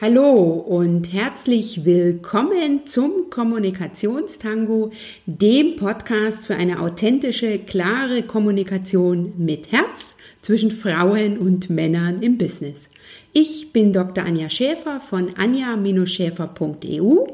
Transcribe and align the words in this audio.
Hallo 0.00 0.52
und 0.52 1.12
herzlich 1.12 1.84
willkommen 1.84 2.86
zum 2.86 3.30
Kommunikationstango, 3.30 4.92
dem 5.26 5.74
Podcast 5.74 6.46
für 6.46 6.54
eine 6.54 6.78
authentische, 6.78 7.58
klare 7.58 8.22
Kommunikation 8.22 9.32
mit 9.38 9.72
Herz 9.72 10.14
zwischen 10.40 10.70
Frauen 10.70 11.36
und 11.36 11.68
Männern 11.68 12.22
im 12.22 12.38
Business. 12.38 12.88
Ich 13.32 13.72
bin 13.72 13.92
Dr. 13.92 14.22
Anja 14.24 14.48
Schäfer 14.50 15.00
von 15.00 15.34
anja-schäfer.eu 15.36 17.26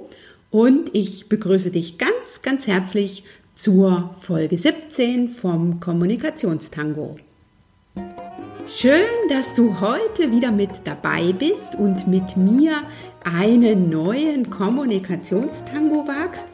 und 0.51 0.91
ich 0.95 1.29
begrüße 1.29 1.71
dich 1.71 1.99
ganz, 1.99 2.41
ganz 2.41 2.67
herzlich 2.67 3.25
zur 3.55 4.17
Folge 4.21 4.57
17 4.57 5.29
vom 5.29 5.81
Kommunikationstango. 5.81 7.19
Schön, 8.67 9.29
dass 9.29 9.53
du 9.53 9.79
heute 9.81 10.31
wieder 10.31 10.51
mit 10.51 10.71
dabei 10.85 11.33
bist 11.33 11.75
und 11.75 12.07
mit 12.09 12.35
mir 12.39 12.83
einen 13.23 13.91
neuen 13.91 14.49
Kommunikationstango 14.49 16.09
wagst. 16.09 16.47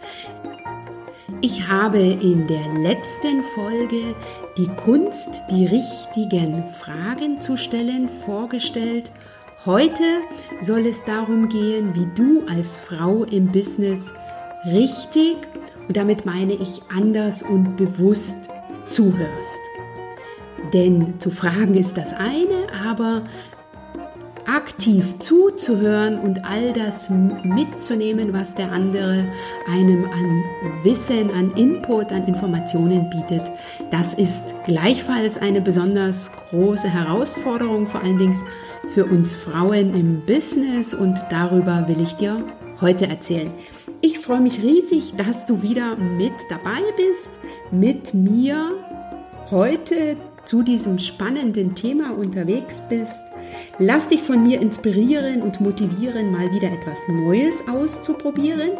Ich 1.41 1.69
habe 1.69 2.01
in 2.01 2.49
der 2.49 2.67
letzten 2.83 3.45
Folge 3.55 4.17
die 4.59 4.67
Kunst, 4.77 5.31
die 5.53 5.67
richtigen 5.67 6.65
Fragen 6.81 7.41
zu 7.41 7.57
stellen, 7.57 8.09
vorgestellt. 8.27 9.13
Heute 9.65 10.03
soll 10.63 10.87
es 10.87 11.05
darum 11.05 11.49
gehen, 11.49 11.95
wie 11.95 12.09
du 12.17 12.43
als 12.49 12.77
Frau 12.77 13.23
im 13.23 13.53
Business 13.53 14.11
richtig, 14.67 15.37
und 15.87 15.97
damit 15.97 16.27
meine 16.27 16.55
ich 16.55 16.83
anders 16.93 17.43
und 17.43 17.77
bewusst, 17.77 18.37
zuhörst. 18.85 19.70
Denn 20.73 21.19
zu 21.19 21.31
fragen 21.31 21.75
ist 21.75 21.97
das 21.97 22.13
eine, 22.13 22.67
aber 22.89 23.23
aktiv 24.47 25.19
zuzuhören 25.19 26.19
und 26.19 26.45
all 26.45 26.73
das 26.73 27.09
mitzunehmen, 27.11 28.33
was 28.33 28.55
der 28.55 28.73
andere 28.73 29.25
einem 29.69 30.05
an 30.05 30.43
Wissen, 30.83 31.31
an 31.31 31.53
Input, 31.57 32.13
an 32.13 32.27
Informationen 32.27 33.11
bietet, 33.11 33.43
das 33.91 34.15
ist 34.15 34.45
gleichfalls 34.65 35.39
eine 35.39 35.61
besonders 35.61 36.31
große 36.51 36.89
Herausforderung, 36.89 37.87
vor 37.87 38.03
allen 38.03 38.19
Dingen 38.19 38.41
für 38.93 39.05
uns 39.05 39.35
Frauen 39.35 39.95
im 39.95 40.23
Business 40.27 40.95
und 40.95 41.21
darüber 41.31 41.87
will 41.87 42.01
ich 42.03 42.15
dir 42.15 42.43
heute 42.81 43.07
erzählen. 43.09 43.51
Ich 44.01 44.19
freue 44.19 44.41
mich 44.41 44.63
riesig, 44.63 45.15
dass 45.17 45.47
du 45.47 45.63
wieder 45.63 45.97
mit 45.97 46.33
dabei 46.49 46.81
bist, 46.97 47.31
mit 47.71 48.15
mir 48.15 48.73
heute 49.51 50.17
zu 50.51 50.65
diesem 50.65 50.99
spannenden 50.99 51.77
Thema 51.77 52.11
unterwegs 52.11 52.83
bist. 52.89 53.23
Lass 53.79 54.09
dich 54.09 54.21
von 54.21 54.43
mir 54.43 54.61
inspirieren 54.61 55.43
und 55.43 55.61
motivieren, 55.61 56.33
mal 56.33 56.51
wieder 56.51 56.73
etwas 56.73 56.99
Neues 57.07 57.55
auszuprobieren, 57.69 58.73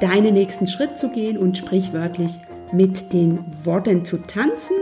deinen 0.00 0.34
nächsten 0.34 0.68
Schritt 0.68 1.00
zu 1.00 1.10
gehen 1.10 1.36
und 1.36 1.58
sprichwörtlich 1.58 2.30
mit 2.70 3.12
den 3.12 3.40
Worten 3.64 4.04
zu 4.04 4.18
tanzen. 4.18 4.76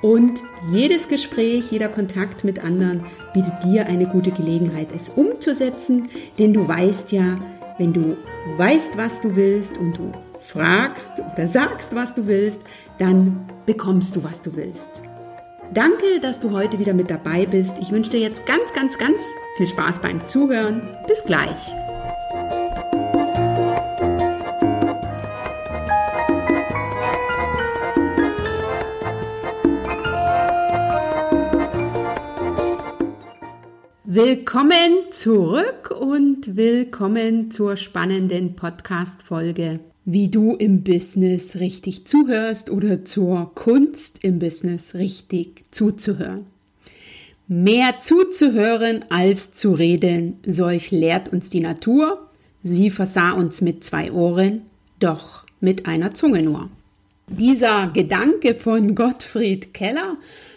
Und 0.00 0.42
jedes 0.72 1.08
Gespräch, 1.08 1.70
jeder 1.70 1.88
Kontakt 1.88 2.42
mit 2.42 2.64
anderen 2.64 3.04
bietet 3.34 3.62
dir 3.62 3.84
eine 3.84 4.06
gute 4.06 4.30
Gelegenheit, 4.30 4.88
es 4.96 5.10
umzusetzen, 5.10 6.08
denn 6.38 6.54
du 6.54 6.66
weißt 6.66 7.12
ja, 7.12 7.38
wenn 7.76 7.92
du 7.92 8.16
weißt, 8.56 8.96
was 8.96 9.20
du 9.20 9.36
willst 9.36 9.76
und 9.76 9.98
du 9.98 10.10
fragst 10.40 11.12
oder 11.34 11.46
sagst, 11.46 11.94
was 11.94 12.14
du 12.14 12.26
willst, 12.26 12.62
dann 12.98 13.44
bekommst 13.66 14.16
du, 14.16 14.24
was 14.24 14.40
du 14.40 14.56
willst. 14.56 14.88
Danke, 15.70 16.20
dass 16.20 16.40
du 16.40 16.50
heute 16.50 16.78
wieder 16.78 16.94
mit 16.94 17.10
dabei 17.10 17.46
bist. 17.46 17.76
Ich 17.80 17.92
wünsche 17.92 18.10
dir 18.10 18.20
jetzt 18.20 18.44
ganz, 18.46 18.72
ganz, 18.72 18.98
ganz 18.98 19.22
viel 19.56 19.66
Spaß 19.66 20.00
beim 20.00 20.26
Zuhören. 20.26 20.82
Bis 21.06 21.24
gleich. 21.24 21.72
Willkommen 34.04 35.10
zurück 35.10 35.90
und 35.98 36.54
willkommen 36.56 37.50
zur 37.50 37.78
spannenden 37.78 38.56
Podcast-Folge 38.56 39.80
wie 40.04 40.28
du 40.28 40.56
im 40.56 40.82
Business 40.82 41.56
richtig 41.56 42.06
zuhörst 42.06 42.70
oder 42.70 43.04
zur 43.04 43.54
Kunst 43.54 44.18
im 44.22 44.38
Business 44.38 44.94
richtig 44.94 45.64
zuzuhören. 45.70 46.46
Mehr 47.48 48.00
zuzuhören 48.00 49.04
als 49.10 49.52
zu 49.52 49.72
reden, 49.72 50.38
solch 50.46 50.90
lehrt 50.90 51.32
uns 51.32 51.50
die 51.50 51.60
Natur. 51.60 52.28
Sie 52.62 52.90
versah 52.90 53.32
uns 53.32 53.60
mit 53.60 53.84
zwei 53.84 54.10
Ohren, 54.12 54.62
doch 54.98 55.44
mit 55.60 55.86
einer 55.86 56.14
Zunge 56.14 56.42
nur. 56.42 56.70
Dieser 57.28 57.90
Gedanke 57.92 58.54
von 58.54 58.94
Gottfried 58.94 59.74
Keller 59.74 60.16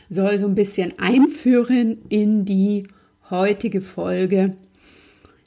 soll 0.10 0.40
so 0.40 0.48
ein 0.48 0.56
bisschen 0.56 0.94
einführen 0.98 1.98
in 2.10 2.46
die 2.46 2.88
heutige 3.30 3.82
Folge 3.82 4.56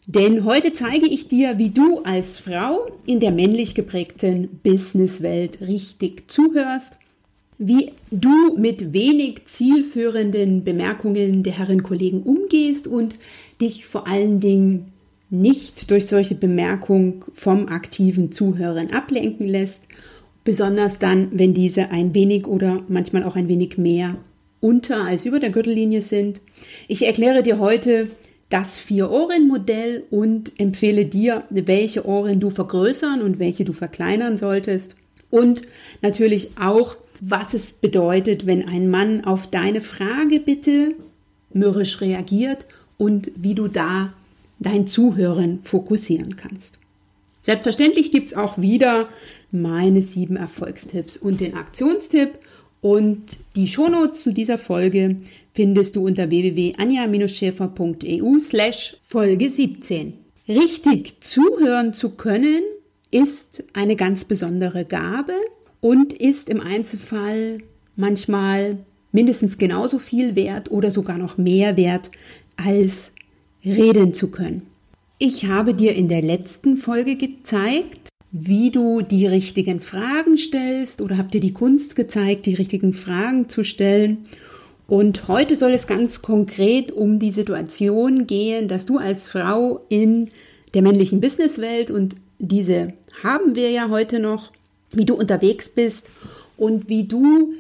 denn 0.09 0.47
heute 0.47 0.73
zeige 0.73 1.07
ich 1.07 1.29
dir, 1.29 1.59
wie 1.59 1.69
du 1.69 2.01
als 2.01 2.39
Frau 2.39 2.87
in 3.05 3.21
der 3.21 3.31
männlich 3.31 3.75
geprägten 3.75 4.49
Businesswelt 4.63 5.61
richtig 5.61 6.31
zuhörst, 6.31 6.97
wie 7.59 7.93
du 8.11 8.57
mit 8.57 8.95
wenig 8.95 9.45
zielführenden 9.45 10.65
Bemerkungen 10.65 11.43
der 11.43 11.59
Herren 11.59 11.83
Kollegen 11.83 12.23
umgehst 12.23 12.87
und 12.87 13.17
dich 13.61 13.85
vor 13.85 14.07
allen 14.07 14.41
Dingen 14.41 14.93
nicht 15.29 15.91
durch 15.91 16.07
solche 16.07 16.37
Bemerkungen 16.37 17.23
vom 17.35 17.69
aktiven 17.69 18.33
Zuhören 18.33 18.91
ablenken 18.93 19.47
lässt, 19.47 19.83
besonders 20.43 20.99
dann, 20.99 21.29
wenn 21.33 21.53
diese 21.53 21.91
ein 21.91 22.15
wenig 22.15 22.47
oder 22.47 22.83
manchmal 22.89 23.25
auch 23.25 23.37
ein 23.37 23.49
wenig 23.49 23.77
mehr 23.77 24.17
unter 24.61 25.05
als 25.05 25.27
über 25.27 25.39
der 25.39 25.51
Gürtellinie 25.51 26.01
sind. 26.01 26.41
Ich 26.89 27.07
erkläre 27.07 27.43
dir 27.43 27.59
heute, 27.59 28.09
das 28.51 28.79
Vier-Ohren-Modell 28.79 30.05
und 30.11 30.59
empfehle 30.59 31.05
dir, 31.05 31.45
welche 31.51 32.07
Ohren 32.07 32.41
du 32.41 32.51
vergrößern 32.51 33.21
und 33.21 33.39
welche 33.39 33.65
du 33.65 33.73
verkleinern 33.73 34.39
solltest. 34.39 34.97
Und 35.31 35.63
natürlich 36.01 36.51
auch, 36.59 36.97
was 37.21 37.53
es 37.53 37.73
bedeutet, 37.73 38.47
wenn 38.47 38.67
ein 38.67 38.89
Mann 38.89 39.25
auf 39.25 39.47
deine 39.49 39.81
Frage 39.81 40.41
bitte 40.41 40.95
mürrisch 41.53 42.01
reagiert 42.01 42.65
und 42.97 43.31
wie 43.37 43.55
du 43.55 43.69
da 43.69 44.15
dein 44.59 44.87
Zuhören 44.87 45.61
fokussieren 45.61 46.37
kannst. 46.37 46.79
Selbstverständlich 47.43 48.11
gibt 48.13 48.29
es 48.29 48.37
auch 48.37 48.59
wieder 48.59 49.09
meine 49.51 50.03
sieben 50.03 50.37
Erfolgstipps 50.37 51.17
und 51.17 51.41
den 51.41 51.55
Aktionstipp 51.55 52.39
und 52.81 53.39
die 53.57 53.69
Shownotes 53.69 54.23
zu 54.23 54.33
dieser 54.33 54.59
Folge 54.59 55.17
findest 55.59 55.97
du 55.97 56.07
unter 56.07 56.31
www.anja-schäfer.eu 56.31 58.39
slash 58.39 58.97
Folge 59.05 59.51
17. 59.51 60.13
Richtig 60.49 61.21
zuhören 61.21 61.93
zu 61.93 62.11
können 62.11 62.63
ist 63.11 63.65
eine 63.73 63.97
ganz 63.97 64.25
besondere 64.25 64.85
Gabe 64.85 65.33
und 65.81 66.13
ist 66.13 66.49
im 66.49 66.61
Einzelfall 66.61 67.59
manchmal 67.97 68.77
mindestens 69.11 69.59
genauso 69.59 69.99
viel 69.99 70.37
wert 70.37 70.71
oder 70.71 70.93
sogar 70.93 71.19
noch 71.19 71.39
mehr 71.39 71.77
wert 71.77 72.13
als 72.55 73.11
reden 73.65 74.15
zu 74.15 74.31
können. 74.31 74.63
Ich 75.19 75.47
habe 75.47 75.75
dir 75.75 75.97
in 75.97 76.07
der 76.07 76.23
letzten 76.23 76.77
Folge 76.77 77.17
gezeigt, 77.17 78.11
wie 78.31 78.71
du 78.71 79.03
die 79.03 79.27
richtigen 79.27 79.81
Fragen 79.81 80.39
stellst 80.39 81.01
oder 81.01 81.19
habe 81.19 81.31
dir 81.31 81.41
die 81.41 81.53
Kunst 81.53 81.97
gezeigt, 81.97 82.47
die 82.47 82.55
richtigen 82.55 82.95
Fragen 82.95 83.49
zu 83.49 83.65
stellen 83.65 84.19
und 84.89 85.29
heute 85.29 85.55
soll 85.55 85.73
es 85.73 85.87
ganz 85.87 86.23
konkret 86.23 86.93
um 86.93 87.19
die 87.19 87.31
Situation 87.31 88.27
gehen, 88.27 88.69
dass 88.69 88.87
du 88.87 88.97
als 88.97 89.29
Frau 89.29 89.85
in 89.91 90.31
der 90.73 90.81
männlichen 90.81 91.21
Businesswelt 91.21 91.91
und 91.91 92.17
diese 92.39 92.95
haben 93.23 93.55
wir 93.55 93.71
ja 93.71 93.91
heute 93.91 94.19
noch, 94.19 94.51
wie 94.91 95.05
du 95.05 95.15
unterwegs 95.15 95.69
bist 95.69 96.07
und 96.57 96.89
wie 96.89 97.05
du 97.05 97.53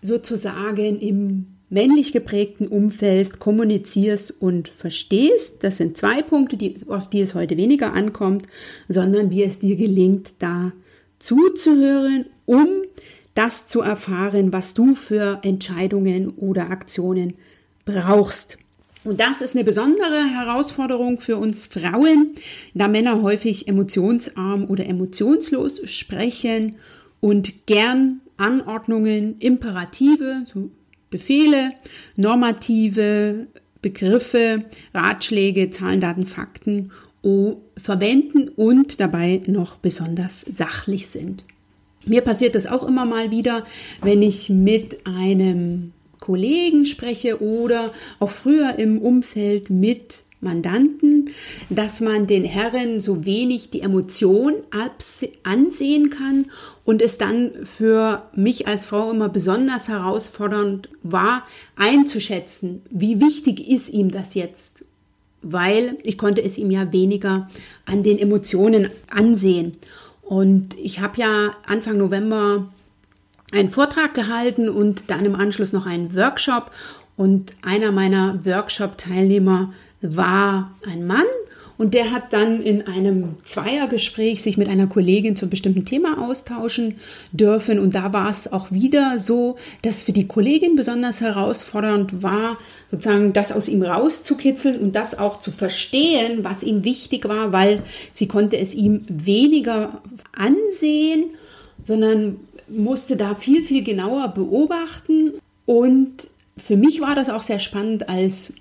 sozusagen 0.00 0.98
im 1.00 1.48
männlich 1.68 2.12
geprägten 2.12 2.66
Umfeld 2.66 3.38
kommunizierst 3.38 4.32
und 4.40 4.68
verstehst. 4.68 5.62
Das 5.62 5.76
sind 5.76 5.98
zwei 5.98 6.22
Punkte, 6.22 6.56
die, 6.56 6.76
auf 6.88 7.10
die 7.10 7.20
es 7.20 7.34
heute 7.34 7.58
weniger 7.58 7.92
ankommt, 7.92 8.46
sondern 8.88 9.30
wie 9.30 9.44
es 9.44 9.58
dir 9.58 9.76
gelingt, 9.76 10.32
da 10.38 10.72
zuzuhören, 11.18 12.24
um 12.46 12.66
das 13.34 13.66
zu 13.66 13.80
erfahren, 13.80 14.52
was 14.52 14.74
du 14.74 14.94
für 14.94 15.40
Entscheidungen 15.42 16.30
oder 16.30 16.70
Aktionen 16.70 17.34
brauchst. 17.84 18.58
Und 19.02 19.20
das 19.20 19.40
ist 19.40 19.56
eine 19.56 19.64
besondere 19.64 20.24
Herausforderung 20.24 21.20
für 21.20 21.38
uns 21.38 21.66
Frauen, 21.66 22.34
da 22.74 22.86
Männer 22.86 23.22
häufig 23.22 23.66
emotionsarm 23.66 24.66
oder 24.66 24.86
emotionslos 24.86 25.80
sprechen 25.90 26.76
und 27.20 27.66
gern 27.66 28.20
Anordnungen, 28.36 29.38
Imperative, 29.38 30.42
so 30.46 30.70
Befehle, 31.08 31.72
normative 32.16 33.46
Begriffe, 33.80 34.64
Ratschläge, 34.92 35.70
Zahlen, 35.70 36.00
Daten, 36.00 36.26
Fakten 36.26 36.92
verwenden 37.76 38.48
und 38.48 39.00
dabei 39.00 39.42
noch 39.46 39.76
besonders 39.76 40.44
sachlich 40.50 41.08
sind. 41.08 41.44
Mir 42.06 42.22
passiert 42.22 42.54
das 42.54 42.66
auch 42.66 42.86
immer 42.86 43.04
mal 43.04 43.30
wieder, 43.30 43.64
wenn 44.02 44.22
ich 44.22 44.48
mit 44.48 45.06
einem 45.06 45.92
Kollegen 46.18 46.86
spreche 46.86 47.42
oder 47.42 47.92
auch 48.18 48.30
früher 48.30 48.78
im 48.78 48.98
Umfeld 49.00 49.70
mit 49.70 50.24
Mandanten, 50.40 51.30
dass 51.68 52.00
man 52.00 52.26
den 52.26 52.44
Herren 52.44 53.00
so 53.00 53.26
wenig 53.26 53.70
die 53.70 53.82
Emotion 53.82 54.54
ansehen 55.42 56.10
kann 56.10 56.46
und 56.84 57.02
es 57.02 57.18
dann 57.18 57.50
für 57.64 58.22
mich 58.34 58.66
als 58.66 58.86
Frau 58.86 59.10
immer 59.10 59.28
besonders 59.28 59.88
herausfordernd 59.88 60.88
war, 61.02 61.44
einzuschätzen, 61.76 62.82
wie 62.90 63.20
wichtig 63.20 63.68
ist 63.68 63.90
ihm 63.90 64.10
das 64.10 64.34
jetzt, 64.34 64.84
weil 65.42 65.98
ich 66.04 66.16
konnte 66.16 66.42
es 66.42 66.56
ihm 66.56 66.70
ja 66.70 66.90
weniger 66.90 67.50
an 67.84 68.02
den 68.02 68.18
Emotionen 68.18 68.88
ansehen. 69.10 69.76
Und 70.30 70.78
ich 70.78 71.00
habe 71.00 71.20
ja 71.20 71.50
Anfang 71.66 71.96
November 71.96 72.68
einen 73.50 73.68
Vortrag 73.68 74.14
gehalten 74.14 74.68
und 74.68 75.10
dann 75.10 75.24
im 75.24 75.34
Anschluss 75.34 75.72
noch 75.72 75.86
einen 75.86 76.14
Workshop. 76.14 76.70
Und 77.16 77.52
einer 77.62 77.90
meiner 77.90 78.38
Workshop-Teilnehmer 78.44 79.72
war 80.02 80.70
ein 80.88 81.04
Mann 81.04 81.26
und 81.80 81.94
der 81.94 82.10
hat 82.10 82.34
dann 82.34 82.60
in 82.60 82.86
einem 82.86 83.36
Zweiergespräch 83.42 84.42
sich 84.42 84.58
mit 84.58 84.68
einer 84.68 84.86
Kollegin 84.86 85.34
zum 85.34 85.48
bestimmten 85.48 85.86
Thema 85.86 86.28
austauschen 86.28 86.96
dürfen. 87.32 87.78
Und 87.78 87.94
da 87.94 88.12
war 88.12 88.28
es 88.28 88.52
auch 88.52 88.70
wieder 88.70 89.18
so, 89.18 89.56
dass 89.80 90.02
für 90.02 90.12
die 90.12 90.26
Kollegin 90.28 90.76
besonders 90.76 91.22
herausfordernd 91.22 92.22
war, 92.22 92.58
sozusagen 92.90 93.32
das 93.32 93.50
aus 93.50 93.66
ihm 93.66 93.82
rauszukitzeln 93.82 94.78
und 94.78 94.94
das 94.94 95.18
auch 95.18 95.40
zu 95.40 95.52
verstehen, 95.52 96.44
was 96.44 96.62
ihm 96.64 96.84
wichtig 96.84 97.26
war, 97.26 97.54
weil 97.54 97.82
sie 98.12 98.28
konnte 98.28 98.58
es 98.58 98.74
ihm 98.74 99.06
weniger 99.08 100.02
ansehen, 100.36 101.30
sondern 101.86 102.40
musste 102.68 103.16
da 103.16 103.34
viel, 103.34 103.62
viel 103.62 103.82
genauer 103.82 104.28
beobachten. 104.34 105.32
Und 105.64 106.28
für 106.58 106.76
mich 106.76 107.00
war 107.00 107.14
das 107.14 107.30
auch 107.30 107.42
sehr 107.42 107.58
spannend 107.58 108.10
als 108.10 108.52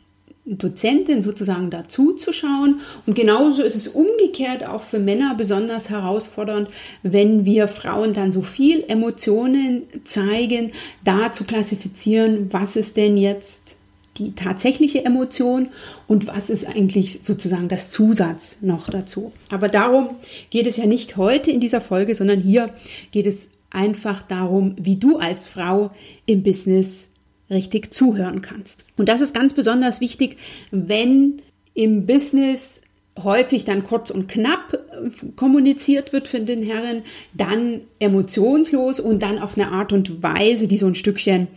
Dozentin 0.58 1.22
sozusagen 1.22 1.70
dazu 1.70 2.14
zu 2.14 2.34
schauen. 2.34 2.82
Und 3.06 3.16
genauso 3.16 3.62
ist 3.62 3.76
es 3.76 3.88
umgekehrt 3.88 4.68
auch 4.68 4.84
für 4.84 5.00
Männer 5.00 5.36
besonders 5.36 5.90
herausfordernd, 5.90 6.70
wenn 7.04 7.46
wir 7.46 7.68
Frauen 7.68 8.14
dann 8.14 8.32
so 8.32 8.42
viel 8.42 8.84
Emotionen 8.88 9.84
zeigen, 10.04 10.72
da 11.04 11.32
zu 11.32 11.44
klassifizieren, 11.44 12.50
was 12.52 12.76
ist 12.76 12.98
denn 12.98 13.18
jetzt 13.18 13.78
die 14.18 14.36
tatsächliche 14.36 15.06
Emotion 15.06 15.70
und 16.08 16.28
was 16.28 16.50
ist 16.50 16.68
eigentlich 16.68 17.20
sozusagen 17.22 17.70
das 17.70 17.90
Zusatz 17.90 18.58
noch 18.62 18.90
dazu. 18.90 19.32
Aber 19.50 19.70
darum 19.70 20.10
geht 20.50 20.68
es 20.68 20.78
ja 20.78 20.86
nicht 20.86 21.16
heute 21.16 21.52
in 21.52 21.62
dieser 21.62 21.80
Folge, 21.80 22.16
sondern 22.16 22.42
hier 22.42 22.74
geht 23.12 23.26
es 23.26 23.48
einfach 23.70 24.22
darum, 24.22 24.76
wie 24.78 24.98
du 24.98 25.18
als 25.18 25.48
Frau 25.48 25.92
im 26.26 26.44
Business 26.44 27.09
richtig 27.50 27.94
zuhören 27.94 28.42
kannst. 28.42 28.86
Und 28.98 29.10
das 29.10 29.22
ist 29.22 29.34
ganz 29.34 29.54
besonders 29.54 30.02
wichtig, 30.02 30.38
wenn 30.72 31.42
im 31.74 32.06
Business 32.06 32.82
häufig 33.24 33.66
dann 33.66 33.84
kurz 33.84 34.10
und 34.10 34.28
knapp 34.28 34.74
äh, 34.74 35.10
kommuniziert 35.36 36.14
wird 36.14 36.28
für 36.28 36.40
den 36.40 36.64
Herren, 36.64 37.04
dann 37.34 37.82
emotionslos 38.00 39.00
und 39.00 39.22
dann 39.22 39.40
auf 39.40 39.58
eine 39.58 39.72
Art 39.72 39.94
und 39.94 40.24
Weise, 40.24 40.68
die 40.68 40.78
so 40.78 40.88
ein 40.88 40.96
Stückchen, 40.96 41.48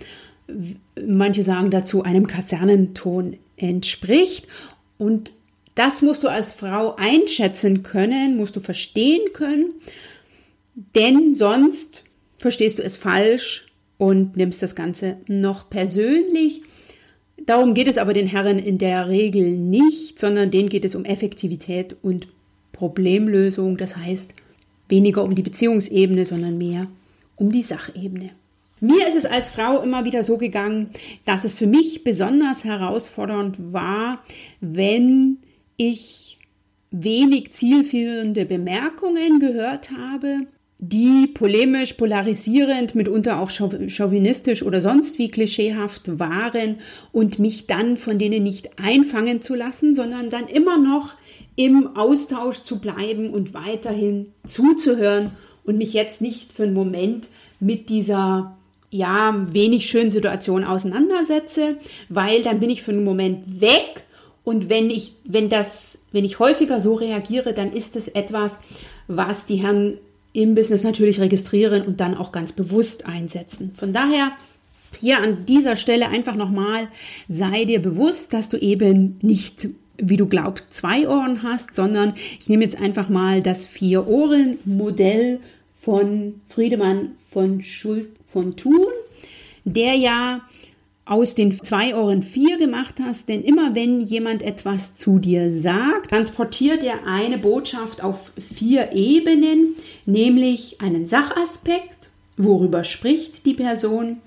manche 1.07 1.43
sagen 1.43 1.71
dazu, 1.71 2.03
einem 2.03 2.27
Kasernenton 2.27 3.37
entspricht. 3.57 4.47
Und 4.99 5.33
das 5.75 6.03
musst 6.03 6.23
du 6.23 6.29
als 6.29 6.53
Frau 6.53 6.97
einschätzen 6.97 7.83
können, 7.83 8.37
musst 8.37 8.57
du 8.57 8.61
verstehen 8.61 9.33
können, 9.33 9.71
denn 10.95 11.35
sonst 11.35 12.03
verstehst 12.39 12.79
du 12.79 12.83
es 12.83 12.97
falsch 12.97 13.67
und 14.03 14.37
nimmst 14.37 14.61
das 14.61 14.75
Ganze 14.75 15.19
noch 15.29 15.71
persönlich. 15.71 16.63
Darum 17.47 17.73
geht 17.73 17.87
es 17.87 17.99
aber 17.99 18.13
den 18.13 18.27
Herren 18.27 18.59
in 18.59 18.77
der 18.77 19.07
Regel 19.07 19.57
nicht, 19.57 20.19
sondern 20.19 20.51
denen 20.51 20.69
geht 20.69 20.85
es 20.85 20.97
um 20.97 21.05
Effektivität 21.05 21.95
und 22.03 22.27
Problemlösung. 22.73 23.77
Das 23.77 23.97
heißt, 23.97 24.35
weniger 24.89 25.23
um 25.23 25.37
die 25.37 25.43
Beziehungsebene, 25.43 26.27
sondern 26.27 26.59
mehr 26.59 26.89
um 27.37 27.53
die 27.53 27.63
Sachebene. 27.63 28.31
Mir 28.81 29.07
ist 29.07 29.15
es 29.15 29.25
als 29.25 29.51
Frau 29.51 29.81
immer 29.81 30.05
wieder 30.05 30.25
so 30.25 30.37
gegangen, 30.37 30.91
dass 31.25 31.45
es 31.45 31.55
für 31.55 31.69
mich 31.69 32.03
besonders 32.03 32.65
herausfordernd 32.65 33.73
war, 33.73 34.25
wenn 34.61 35.39
ich 35.77 36.39
wenig 36.91 37.53
zielführende 37.53 38.47
Bemerkungen 38.47 39.39
gehört 39.39 39.93
habe 39.93 40.49
die 40.85 41.29
polemisch, 41.29 41.93
polarisierend, 41.93 42.97
mitunter 42.97 43.39
auch 43.39 43.51
chauvinistisch 43.51 44.65
oder 44.65 44.81
sonst 44.81 45.17
wie 45.17 45.31
klischeehaft 45.31 46.19
waren 46.19 46.81
und 47.13 47.39
mich 47.39 47.69
dann 47.69 47.97
von 47.97 48.19
denen 48.19 48.43
nicht 48.43 48.71
einfangen 48.83 49.41
zu 49.41 49.55
lassen, 49.55 49.95
sondern 49.95 50.29
dann 50.29 50.49
immer 50.49 50.79
noch 50.79 51.15
im 51.55 51.97
Austausch 51.97 52.63
zu 52.65 52.81
bleiben 52.81 53.31
und 53.31 53.55
weiterhin 53.55 54.33
zuzuhören 54.45 55.31
und 55.63 55.79
mich 55.79 55.93
jetzt 55.93 56.21
nicht 56.21 56.53
für 56.53 56.65
einen 56.65 56.75
Moment 56.75 57.29
mit 57.61 57.89
dieser 57.89 58.59
ja 58.91 59.47
wenig 59.53 59.87
schönen 59.87 60.11
Situation 60.11 60.65
auseinandersetze, 60.65 61.77
weil 62.09 62.43
dann 62.43 62.59
bin 62.59 62.71
ich 62.71 62.83
für 62.83 62.91
einen 62.91 63.05
Moment 63.05 63.61
weg 63.61 64.05
und 64.43 64.69
wenn 64.69 64.91
ich 64.91 65.13
wenn 65.23 65.49
das 65.49 66.01
wenn 66.11 66.25
ich 66.25 66.41
häufiger 66.41 66.81
so 66.81 66.95
reagiere, 66.95 67.55
dann 67.55 67.73
ist 67.73 67.95
es 67.95 68.09
etwas, 68.09 68.59
was 69.07 69.47
die 69.47 69.63
Herren 69.63 69.99
im 70.33 70.55
Business 70.55 70.83
natürlich 70.83 71.21
registrieren 71.21 71.83
und 71.83 72.01
dann 72.01 72.17
auch 72.17 72.33
ganz 72.33 72.53
bewusst 72.53 73.07
einsetzen. 73.07 73.73
Von 73.77 73.93
daher 73.93 74.33
hier 75.01 75.19
an 75.19 75.47
dieser 75.47 75.77
Stelle 75.77 76.09
einfach 76.09 76.35
nochmal, 76.35 76.89
sei 77.29 77.65
dir 77.65 77.81
bewusst, 77.81 78.33
dass 78.33 78.49
du 78.49 78.57
eben 78.57 79.19
nicht, 79.23 79.69
wie 79.99 80.17
du 80.17 80.27
glaubst, 80.27 80.75
zwei 80.75 81.09
Ohren 81.09 81.43
hast, 81.43 81.75
sondern 81.75 82.15
ich 82.39 82.49
nehme 82.49 82.65
jetzt 82.65 82.81
einfach 82.81 83.09
mal 83.09 83.43
das 83.43 83.67
Vier-Ohren-Modell 83.67 85.41
von 85.81 86.41
Friedemann 86.49 87.13
von 87.31 87.63
Schuld 87.63 88.09
von 88.27 88.57
Thun, 88.57 88.87
der 89.65 89.95
ja 89.95 90.43
aus 91.05 91.35
den 91.35 91.61
zwei 91.63 91.97
Ohren 91.97 92.23
vier 92.23 92.59
gemacht 92.59 92.95
hast, 93.03 93.29
denn 93.29 93.43
immer 93.43 93.75
wenn 93.75 94.01
jemand 94.01 94.43
etwas 94.43 94.97
zu 94.97 95.19
dir 95.19 95.53
sagt, 95.53 96.11
transportiert 96.11 96.85
er 96.85 97.07
eine 97.07 97.39
Botschaft 97.39 98.05
auf 98.05 98.33
vier 98.55 98.93
Ebenen, 98.93 99.75
nämlich 100.07 100.81
einen 100.81 101.07
Sachaspekt, 101.07 102.11
worüber 102.37 102.85
spricht 102.85 103.47
die 103.47 103.55
Person, 103.55 104.19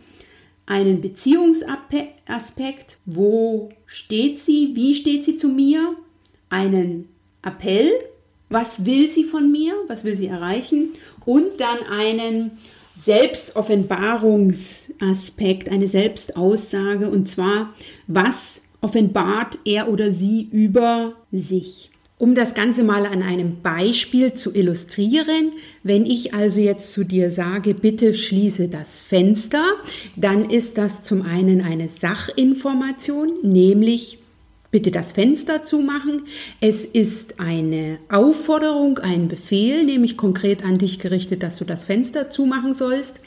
einen 0.66 1.00
Beziehungsaspekt, 1.00 2.98
wo 3.06 3.70
steht 3.86 4.40
sie, 4.40 4.72
wie 4.74 4.96
steht 4.96 5.24
sie 5.24 5.36
zu 5.36 5.48
mir, 5.48 5.96
einen 6.50 7.08
Appell, 7.42 7.92
was 8.50 8.86
will 8.86 9.10
sie 9.10 9.24
von 9.24 9.52
mir, 9.52 9.74
was 9.88 10.04
will 10.04 10.16
sie 10.16 10.28
erreichen 10.28 10.90
und 11.26 11.60
dann 11.60 11.80
einen 11.90 12.52
Selbstoffenbarungsaspekt, 15.00 15.70
eine 15.70 15.88
Selbstaussage 15.88 17.10
und 17.10 17.28
zwar, 17.28 17.74
was 18.08 18.64
offenbart 18.82 19.58
er 19.66 19.90
oder 19.90 20.12
sie 20.12 20.48
über 20.52 21.14
sich. 21.32 21.92
Um 22.18 22.34
das 22.34 22.54
Ganze 22.54 22.84
mal 22.84 23.06
an 23.06 23.22
einem 23.22 23.62
Beispiel 23.62 24.34
zu 24.34 24.56
illustrieren, 24.56 25.52
wenn 25.84 26.06
ich 26.06 26.34
also 26.34 26.62
jetzt 26.62 26.94
zu 26.94 27.04
dir 27.04 27.30
sage, 27.30 27.74
bitte 27.74 28.14
schließe 28.14 28.70
das 28.70 29.04
Fenster, 29.04 29.64
dann 30.16 30.50
ist 30.50 30.78
das 30.78 31.04
zum 31.04 31.24
einen 31.24 31.60
eine 31.60 31.90
Sachinformation, 31.90 33.34
nämlich 33.44 34.20
bitte 34.76 34.92
das 34.92 35.14
Fenster 35.14 35.64
zumachen. 35.64 36.24
Es 36.60 36.84
ist 36.84 37.40
eine 37.40 37.98
Aufforderung, 38.10 38.98
ein 39.00 39.30
Befehl, 39.30 39.86
nämlich 39.86 40.18
konkret 40.18 40.66
an 40.66 40.80
dich 40.80 41.00
gerichtet, 41.00 41.44
dass 41.44 41.56
du 41.56 41.64
das 41.64 41.86
Fenster 41.86 42.30
zumachen 42.30 42.74
sollst. 42.74 43.22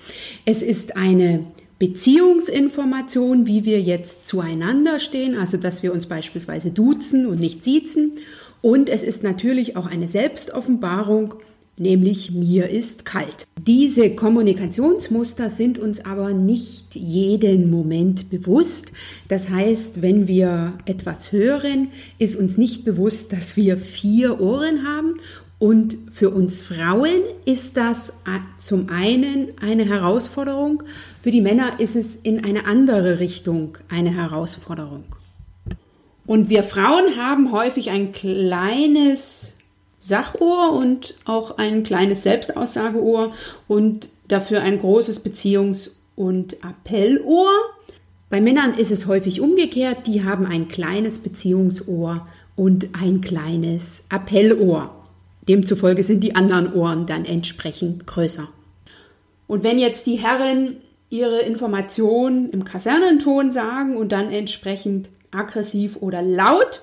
Es 0.45 0.61
ist 0.61 0.99
eine 0.99 1.47
Beziehungsinformation, 1.79 3.47
wie 3.47 3.65
wir 3.65 3.81
jetzt 3.81 4.29
zueinander 4.29 4.99
stehen, 4.99 5.39
also 5.39 5.57
dass 5.57 5.83
wir 5.83 5.95
uns 5.95 6.05
beispielsweise 6.05 6.71
duzen 6.71 7.25
und 7.25 7.41
nicht 7.41 7.65
siezen. 7.65 8.19
Und 8.61 8.91
es 8.91 9.03
ist 9.03 9.23
natürlich 9.23 9.75
auch 9.79 9.87
eine 9.87 10.07
Selbstoffenbarung, 10.07 11.37
nämlich 11.81 12.31
mir 12.31 12.69
ist 12.69 13.05
kalt. 13.05 13.47
Diese 13.67 14.11
Kommunikationsmuster 14.11 15.51
sind 15.51 15.79
uns 15.79 16.05
aber 16.05 16.31
nicht 16.31 16.95
jeden 16.95 17.71
Moment 17.71 18.31
bewusst. 18.31 18.87
Das 19.29 19.49
heißt, 19.49 20.03
wenn 20.03 20.29
wir 20.29 20.75
etwas 20.85 21.33
hören, 21.33 21.89
ist 22.19 22.37
uns 22.37 22.57
nicht 22.57 22.85
bewusst, 22.85 23.33
dass 23.33 23.57
wir 23.57 23.77
vier 23.79 24.41
Ohren 24.41 24.87
haben. 24.87 25.17
Und 25.59 25.97
für 26.13 26.31
uns 26.31 26.63
Frauen 26.63 27.23
ist 27.45 27.77
das 27.77 28.13
zum 28.59 28.91
einen 28.91 29.49
eine 29.61 29.85
Herausforderung, 29.87 30.85
für 31.21 31.33
die 31.33 31.41
Männer 31.41 31.81
ist 31.81 31.97
es 31.97 32.15
in 32.15 32.45
eine 32.45 32.67
andere 32.67 33.19
Richtung 33.19 33.77
eine 33.89 34.15
Herausforderung. 34.15 35.05
Und 36.27 36.49
wir 36.49 36.63
Frauen 36.63 37.17
haben 37.17 37.51
häufig 37.53 37.91
ein 37.91 38.13
kleines 38.13 39.55
Sachohr 40.09 40.73
und 40.73 41.15
auch 41.25 41.59
ein 41.59 41.83
kleines 41.83 42.23
Selbstaussageohr 42.23 43.33
und 43.69 44.09
dafür 44.27 44.63
ein 44.63 44.79
großes 44.79 45.25
Beziehungs- 45.25 45.93
und 46.17 46.57
Appellohr. 46.65 47.51
Bei 48.31 48.41
Männern 48.41 48.75
ist 48.75 48.91
es 48.91 49.07
häufig 49.07 49.41
umgekehrt, 49.41 50.07
die 50.07 50.25
haben 50.25 50.45
ein 50.45 50.69
kleines 50.69 51.19
Beziehungsohr 51.21 52.27
und 52.57 52.89
ein 53.01 53.21
kleines 53.21 54.03
Appellohr. 54.09 54.95
Demzufolge 55.49 56.03
sind 56.03 56.21
die 56.21 56.35
anderen 56.35 56.75
Ohren 56.75 57.07
dann 57.07 57.25
entsprechend 57.25 58.07
größer. 58.07 58.49
Und 59.47 59.65
wenn 59.65 59.79
jetzt 59.79 60.07
die 60.07 60.17
Herren 60.17 60.77
ihre 61.09 61.41
Informationen 61.41 62.51
im 62.51 62.65
Kasernenton 62.65 63.51
sagen 63.51 63.97
und 63.97 64.13
dann 64.13 64.31
entsprechend 64.31 65.09
aggressiv 65.31 65.97
oder 66.01 66.21
laut, 66.21 66.83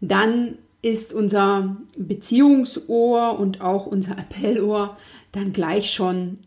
dann 0.00 0.58
ist 0.82 1.12
unser 1.12 1.76
Beziehungsohr 1.96 3.38
und 3.38 3.60
auch 3.60 3.86
unser 3.86 4.12
Appellohr 4.18 4.96
dann 5.32 5.52
gleich 5.52 5.90
schon 5.90 6.38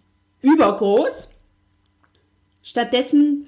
übergroß. 0.42 1.30
Stattdessen 2.64 3.48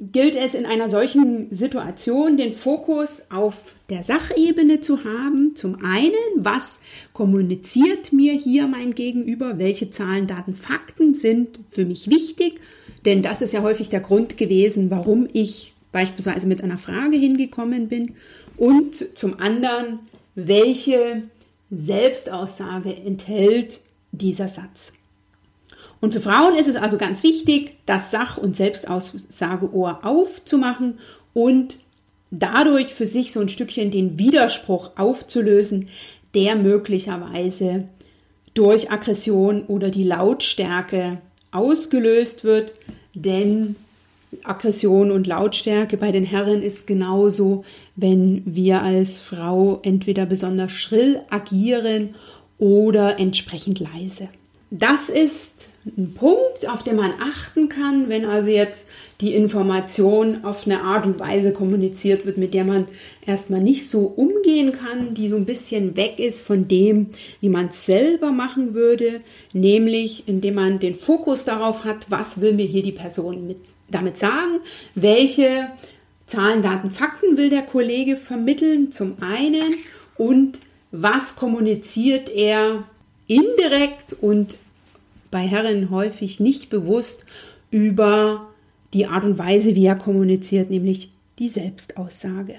gilt 0.00 0.36
es 0.36 0.54
in 0.54 0.64
einer 0.64 0.88
solchen 0.88 1.50
Situation, 1.50 2.36
den 2.36 2.52
Fokus 2.52 3.22
auf 3.30 3.74
der 3.90 4.04
Sachebene 4.04 4.80
zu 4.80 5.02
haben. 5.02 5.56
Zum 5.56 5.84
einen, 5.84 6.12
was 6.36 6.78
kommuniziert 7.12 8.12
mir 8.12 8.32
hier 8.34 8.68
mein 8.68 8.94
Gegenüber? 8.94 9.58
Welche 9.58 9.90
Zahlen, 9.90 10.28
Daten, 10.28 10.54
Fakten 10.54 11.14
sind 11.14 11.58
für 11.70 11.84
mich 11.84 12.08
wichtig? 12.08 12.60
Denn 13.04 13.22
das 13.22 13.42
ist 13.42 13.52
ja 13.52 13.62
häufig 13.62 13.88
der 13.88 14.00
Grund 14.00 14.36
gewesen, 14.36 14.90
warum 14.90 15.26
ich 15.32 15.72
beispielsweise 15.90 16.46
mit 16.46 16.62
einer 16.62 16.78
Frage 16.78 17.16
hingekommen 17.16 17.88
bin. 17.88 18.14
Und 18.58 19.16
zum 19.16 19.38
anderen, 19.40 20.00
welche 20.34 21.22
Selbstaussage 21.70 22.94
enthält 22.94 23.80
dieser 24.12 24.48
Satz? 24.48 24.92
Und 26.00 26.12
für 26.12 26.20
Frauen 26.20 26.56
ist 26.56 26.68
es 26.68 26.76
also 26.76 26.96
ganz 26.96 27.22
wichtig, 27.22 27.76
das 27.86 28.10
Sach- 28.10 28.38
und 28.38 28.56
Selbstaussageohr 28.56 30.00
aufzumachen 30.04 30.98
und 31.34 31.78
dadurch 32.30 32.94
für 32.94 33.06
sich 33.06 33.32
so 33.32 33.40
ein 33.40 33.48
Stückchen 33.48 33.90
den 33.90 34.18
Widerspruch 34.18 34.90
aufzulösen, 34.96 35.88
der 36.34 36.56
möglicherweise 36.56 37.88
durch 38.54 38.90
Aggression 38.90 39.64
oder 39.66 39.90
die 39.90 40.04
Lautstärke 40.04 41.18
ausgelöst 41.52 42.44
wird, 42.44 42.74
denn 43.14 43.76
Aggression 44.44 45.10
und 45.10 45.26
Lautstärke 45.26 45.96
bei 45.96 46.12
den 46.12 46.24
Herren 46.24 46.62
ist 46.62 46.86
genauso, 46.86 47.64
wenn 47.96 48.42
wir 48.44 48.82
als 48.82 49.20
Frau 49.20 49.80
entweder 49.82 50.26
besonders 50.26 50.72
schrill 50.72 51.20
agieren 51.30 52.14
oder 52.58 53.18
entsprechend 53.18 53.80
leise. 53.80 54.28
Das 54.70 55.08
ist 55.08 55.68
ein 55.96 56.12
Punkt, 56.14 56.68
auf 56.68 56.82
den 56.82 56.96
man 56.96 57.14
achten 57.22 57.70
kann, 57.70 58.08
wenn 58.08 58.26
also 58.26 58.50
jetzt 58.50 58.86
die 59.20 59.34
Information 59.34 60.44
auf 60.44 60.66
eine 60.66 60.82
Art 60.82 61.06
und 61.06 61.18
Weise 61.18 61.52
kommuniziert 61.52 62.26
wird, 62.26 62.36
mit 62.36 62.52
der 62.52 62.64
man 62.64 62.86
erstmal 63.26 63.60
nicht 63.60 63.88
so 63.88 64.00
umgehen 64.00 64.72
kann, 64.72 65.14
die 65.14 65.28
so 65.28 65.36
ein 65.36 65.46
bisschen 65.46 65.96
weg 65.96 66.18
ist 66.18 66.42
von 66.42 66.68
dem, 66.68 67.08
wie 67.40 67.48
man 67.48 67.68
es 67.68 67.86
selber 67.86 68.30
machen 68.30 68.74
würde, 68.74 69.20
nämlich 69.54 70.28
indem 70.28 70.56
man 70.56 70.78
den 70.78 70.94
Fokus 70.94 71.44
darauf 71.44 71.84
hat, 71.84 72.10
was 72.10 72.40
will 72.40 72.52
mir 72.52 72.66
hier 72.66 72.82
die 72.82 72.92
Person 72.92 73.46
mit, 73.46 73.58
damit 73.90 74.18
sagen, 74.18 74.60
welche 74.94 75.68
Zahlen, 76.26 76.62
Daten, 76.62 76.90
Fakten 76.90 77.38
will 77.38 77.48
der 77.48 77.62
Kollege 77.62 78.16
vermitteln 78.16 78.92
zum 78.92 79.16
einen 79.22 79.76
und 80.18 80.60
was 80.90 81.36
kommuniziert 81.36 82.28
er 82.28 82.84
indirekt 83.28 84.14
und 84.20 84.58
bei 85.30 85.46
Herren 85.46 85.90
häufig 85.90 86.40
nicht 86.40 86.70
bewusst 86.70 87.24
über 87.70 88.48
die 88.94 89.06
Art 89.06 89.24
und 89.24 89.38
Weise, 89.38 89.74
wie 89.74 89.86
er 89.86 89.94
kommuniziert, 89.94 90.70
nämlich 90.70 91.10
die 91.38 91.48
Selbstaussage. 91.48 92.56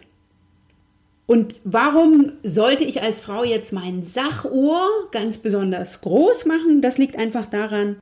Und 1.26 1.56
warum 1.64 2.32
sollte 2.44 2.84
ich 2.84 3.02
als 3.02 3.20
Frau 3.20 3.44
jetzt 3.44 3.72
mein 3.74 4.04
Sachohr 4.04 4.88
ganz 5.12 5.38
besonders 5.38 6.02
groß 6.02 6.46
machen? 6.46 6.82
Das 6.82 6.98
liegt 6.98 7.18
einfach 7.18 7.46
daran, 7.46 7.98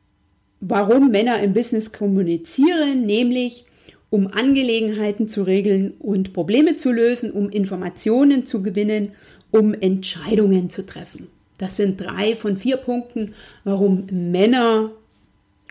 warum 0.61 1.11
Männer 1.11 1.39
im 1.39 1.53
Business 1.53 1.91
kommunizieren, 1.91 3.05
nämlich 3.05 3.65
um 4.09 4.27
Angelegenheiten 4.27 5.27
zu 5.27 5.43
regeln 5.43 5.93
und 5.99 6.33
Probleme 6.33 6.77
zu 6.77 6.91
lösen, 6.91 7.31
um 7.31 7.49
Informationen 7.49 8.45
zu 8.45 8.63
gewinnen, 8.63 9.11
um 9.51 9.73
Entscheidungen 9.73 10.69
zu 10.69 10.85
treffen. 10.85 11.27
Das 11.57 11.75
sind 11.75 11.99
drei 11.99 12.35
von 12.35 12.57
vier 12.57 12.77
Punkten, 12.77 13.33
warum 13.63 14.05
Männer 14.11 14.91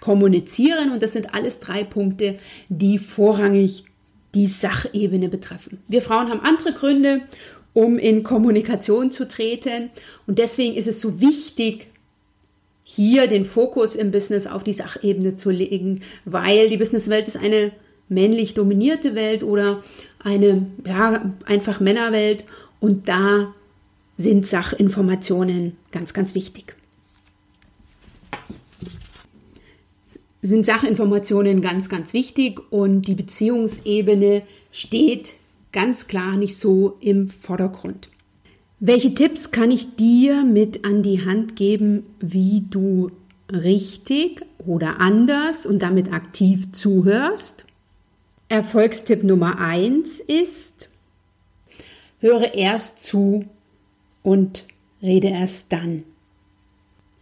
kommunizieren. 0.00 0.92
Und 0.92 1.02
das 1.02 1.12
sind 1.12 1.34
alles 1.34 1.60
drei 1.60 1.84
Punkte, 1.84 2.38
die 2.68 2.98
vorrangig 2.98 3.84
die 4.34 4.46
Sachebene 4.46 5.28
betreffen. 5.28 5.78
Wir 5.88 6.02
Frauen 6.02 6.28
haben 6.28 6.40
andere 6.40 6.72
Gründe, 6.72 7.22
um 7.72 7.98
in 7.98 8.22
Kommunikation 8.22 9.10
zu 9.10 9.28
treten. 9.28 9.90
Und 10.26 10.38
deswegen 10.38 10.74
ist 10.74 10.88
es 10.88 11.00
so 11.00 11.20
wichtig, 11.20 11.88
hier 12.88 13.26
den 13.26 13.44
Fokus 13.44 13.96
im 13.96 14.12
Business 14.12 14.46
auf 14.46 14.62
die 14.62 14.72
Sachebene 14.72 15.34
zu 15.34 15.50
legen, 15.50 16.02
weil 16.24 16.68
die 16.68 16.76
Businesswelt 16.76 17.26
ist 17.26 17.36
eine 17.36 17.72
männlich 18.08 18.54
dominierte 18.54 19.16
Welt 19.16 19.42
oder 19.42 19.82
eine 20.22 20.66
ja, 20.86 21.34
einfach 21.46 21.80
Männerwelt. 21.80 22.44
Und 22.78 23.08
da 23.08 23.54
sind 24.16 24.46
Sachinformationen 24.46 25.76
ganz, 25.92 26.14
ganz 26.14 26.34
wichtig. 26.34 26.76
Sind 30.42 30.64
Sachinformationen 30.64 31.60
ganz, 31.60 31.88
ganz 31.88 32.12
wichtig 32.12 32.60
und 32.70 33.02
die 33.02 33.14
Beziehungsebene 33.14 34.42
steht 34.70 35.34
ganz 35.72 36.06
klar 36.06 36.36
nicht 36.36 36.56
so 36.56 36.96
im 37.00 37.28
Vordergrund. 37.28 38.08
Welche 38.78 39.14
Tipps 39.14 39.50
kann 39.50 39.70
ich 39.70 39.96
dir 39.96 40.44
mit 40.44 40.84
an 40.84 41.02
die 41.02 41.24
Hand 41.24 41.56
geben, 41.56 42.04
wie 42.20 42.62
du 42.68 43.10
richtig 43.50 44.42
oder 44.58 45.00
anders 45.00 45.66
und 45.66 45.80
damit 45.80 46.12
aktiv 46.12 46.72
zuhörst? 46.72 47.64
Erfolgstipp 48.48 49.24
Nummer 49.24 49.58
eins 49.58 50.20
ist, 50.20 50.88
höre 52.20 52.54
erst 52.54 53.02
zu, 53.02 53.44
und 54.26 54.64
rede 55.00 55.28
erst 55.28 55.72
dann. 55.72 56.02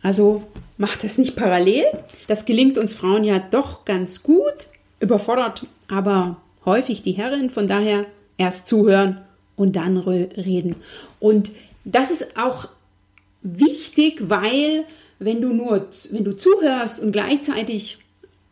Also 0.01 0.43
mach 0.79 0.97
das 0.97 1.19
nicht 1.19 1.37
parallel. 1.37 1.85
Das 2.29 2.47
gelingt 2.47 2.79
uns 2.79 2.95
Frauen 2.95 3.25
ja 3.25 3.39
doch 3.39 3.85
ganz 3.85 4.23
gut, 4.23 4.69
überfordert 5.01 5.67
aber 5.87 6.39
häufig 6.65 7.03
die 7.03 7.13
Herren. 7.13 7.51
Von 7.51 7.69
daher 7.69 8.07
erst 8.39 8.69
zuhören 8.69 9.21
und 9.55 9.77
dann 9.77 9.99
reden. 9.99 10.77
Und 11.21 11.51
das 11.85 12.11
ist 12.11 12.39
auch 12.39 12.69
wichtig, 13.43 14.31
weil 14.31 14.87
wenn 15.19 15.43
du 15.43 15.53
nur, 15.53 15.87
wenn 16.11 16.25
du 16.25 16.35
zuhörst 16.35 17.01
und 17.01 17.13
gleichzeitig 17.13 17.99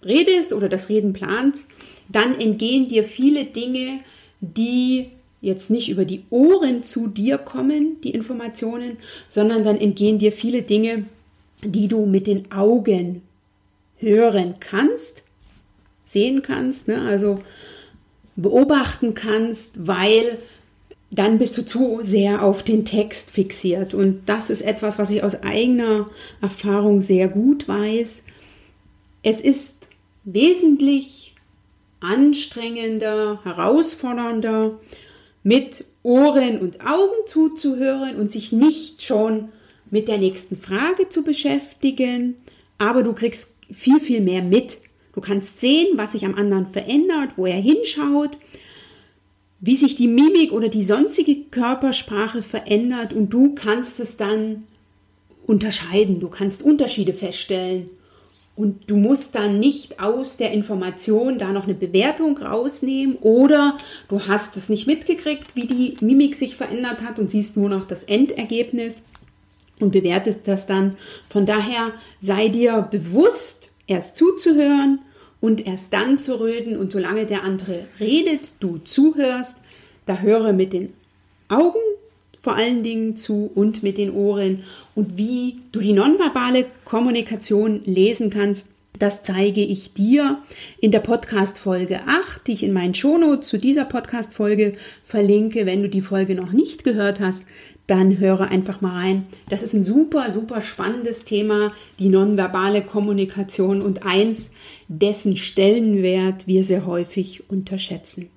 redest 0.04 0.52
oder 0.52 0.68
das 0.68 0.90
Reden 0.90 1.14
planst, 1.14 1.66
dann 2.10 2.38
entgehen 2.38 2.86
dir 2.86 3.04
viele 3.04 3.46
Dinge, 3.46 4.00
die 4.42 5.10
jetzt 5.42 5.70
nicht 5.70 5.90
über 5.90 6.06
die 6.06 6.22
Ohren 6.30 6.82
zu 6.82 7.08
dir 7.08 7.36
kommen, 7.36 8.00
die 8.00 8.12
Informationen, 8.12 8.96
sondern 9.28 9.64
dann 9.64 9.76
entgehen 9.76 10.18
dir 10.18 10.32
viele 10.32 10.62
Dinge, 10.62 11.04
die 11.62 11.88
du 11.88 12.06
mit 12.06 12.26
den 12.26 12.50
Augen 12.52 13.22
hören 13.96 14.54
kannst, 14.60 15.24
sehen 16.04 16.42
kannst, 16.42 16.88
ne? 16.88 17.02
also 17.02 17.40
beobachten 18.36 19.14
kannst, 19.14 19.86
weil 19.86 20.38
dann 21.10 21.38
bist 21.38 21.58
du 21.58 21.66
zu 21.66 21.98
sehr 22.02 22.42
auf 22.42 22.62
den 22.62 22.84
Text 22.84 23.30
fixiert. 23.30 23.92
Und 23.92 24.22
das 24.26 24.48
ist 24.48 24.62
etwas, 24.62 24.98
was 24.98 25.10
ich 25.10 25.22
aus 25.22 25.42
eigener 25.42 26.06
Erfahrung 26.40 27.02
sehr 27.02 27.28
gut 27.28 27.68
weiß. 27.68 28.24
Es 29.22 29.40
ist 29.40 29.88
wesentlich 30.24 31.34
anstrengender, 32.00 33.40
herausfordernder, 33.44 34.78
mit 35.42 35.84
Ohren 36.02 36.58
und 36.58 36.80
Augen 36.80 37.26
zuzuhören 37.26 38.16
und 38.16 38.32
sich 38.32 38.52
nicht 38.52 39.02
schon 39.02 39.48
mit 39.90 40.08
der 40.08 40.18
nächsten 40.18 40.56
Frage 40.56 41.08
zu 41.08 41.22
beschäftigen, 41.22 42.36
aber 42.78 43.02
du 43.02 43.12
kriegst 43.12 43.56
viel, 43.70 44.00
viel 44.00 44.20
mehr 44.20 44.42
mit. 44.42 44.78
Du 45.14 45.20
kannst 45.20 45.60
sehen, 45.60 45.96
was 45.96 46.12
sich 46.12 46.24
am 46.24 46.34
anderen 46.34 46.66
verändert, 46.66 47.32
wo 47.36 47.46
er 47.46 47.60
hinschaut, 47.60 48.38
wie 49.60 49.76
sich 49.76 49.94
die 49.94 50.08
Mimik 50.08 50.52
oder 50.52 50.68
die 50.68 50.82
sonstige 50.82 51.44
Körpersprache 51.50 52.42
verändert 52.42 53.12
und 53.12 53.30
du 53.30 53.54
kannst 53.54 54.00
es 54.00 54.16
dann 54.16 54.64
unterscheiden. 55.46 56.18
Du 56.18 56.28
kannst 56.28 56.62
Unterschiede 56.62 57.12
feststellen 57.12 57.90
Und 58.54 58.90
du 58.90 58.96
musst 58.96 59.34
dann 59.34 59.58
nicht 59.58 59.98
aus 60.00 60.36
der 60.36 60.52
Information 60.52 61.38
da 61.38 61.52
noch 61.52 61.64
eine 61.64 61.74
Bewertung 61.74 62.36
rausnehmen 62.36 63.16
oder 63.16 63.78
du 64.08 64.26
hast 64.26 64.56
es 64.56 64.68
nicht 64.68 64.86
mitgekriegt, 64.86 65.56
wie 65.56 65.66
die 65.66 65.94
Mimik 66.04 66.36
sich 66.36 66.56
verändert 66.56 67.00
hat 67.00 67.18
und 67.18 67.30
siehst 67.30 67.56
nur 67.56 67.70
noch 67.70 67.86
das 67.86 68.02
Endergebnis 68.02 69.02
und 69.80 69.92
bewertest 69.92 70.46
das 70.46 70.66
dann. 70.66 70.96
Von 71.30 71.46
daher 71.46 71.92
sei 72.20 72.48
dir 72.48 72.88
bewusst, 72.90 73.70
erst 73.86 74.18
zuzuhören 74.18 75.00
und 75.40 75.66
erst 75.66 75.92
dann 75.92 76.18
zu 76.18 76.34
reden 76.34 76.76
und 76.76 76.92
solange 76.92 77.26
der 77.26 77.42
andere 77.44 77.86
redet, 77.98 78.50
du 78.60 78.78
zuhörst, 78.78 79.56
da 80.06 80.18
höre 80.18 80.52
mit 80.52 80.72
den 80.72 80.92
Augen 81.48 81.80
vor 82.42 82.56
allen 82.56 82.82
Dingen 82.82 83.16
zu 83.16 83.50
und 83.54 83.82
mit 83.82 83.96
den 83.96 84.10
Ohren 84.10 84.64
und 84.94 85.16
wie 85.16 85.60
du 85.70 85.80
die 85.80 85.92
nonverbale 85.92 86.66
Kommunikation 86.84 87.80
lesen 87.84 88.30
kannst, 88.30 88.68
das 88.98 89.22
zeige 89.22 89.62
ich 89.62 89.94
dir 89.94 90.38
in 90.80 90.90
der 90.90 91.00
Podcast 91.00 91.58
Folge 91.58 92.02
8, 92.06 92.46
die 92.46 92.52
ich 92.52 92.62
in 92.62 92.72
meinen 92.72 92.94
Shownotes 92.94 93.48
zu 93.48 93.58
dieser 93.58 93.84
Podcast 93.84 94.34
Folge 94.34 94.74
verlinke. 95.04 95.66
Wenn 95.66 95.82
du 95.82 95.88
die 95.88 96.02
Folge 96.02 96.34
noch 96.34 96.52
nicht 96.52 96.84
gehört 96.84 97.18
hast, 97.18 97.42
dann 97.86 98.18
höre 98.18 98.50
einfach 98.50 98.80
mal 98.80 98.94
rein. 98.94 99.26
Das 99.48 99.62
ist 99.62 99.72
ein 99.72 99.82
super, 99.82 100.30
super 100.30 100.60
spannendes 100.60 101.24
Thema, 101.24 101.72
die 101.98 102.10
nonverbale 102.10 102.82
Kommunikation 102.82 103.82
und 103.82 104.04
eins, 104.06 104.50
dessen 104.88 105.36
Stellenwert 105.36 106.46
wir 106.46 106.62
sehr 106.62 106.86
häufig 106.86 107.50
unterschätzen. 107.50 108.28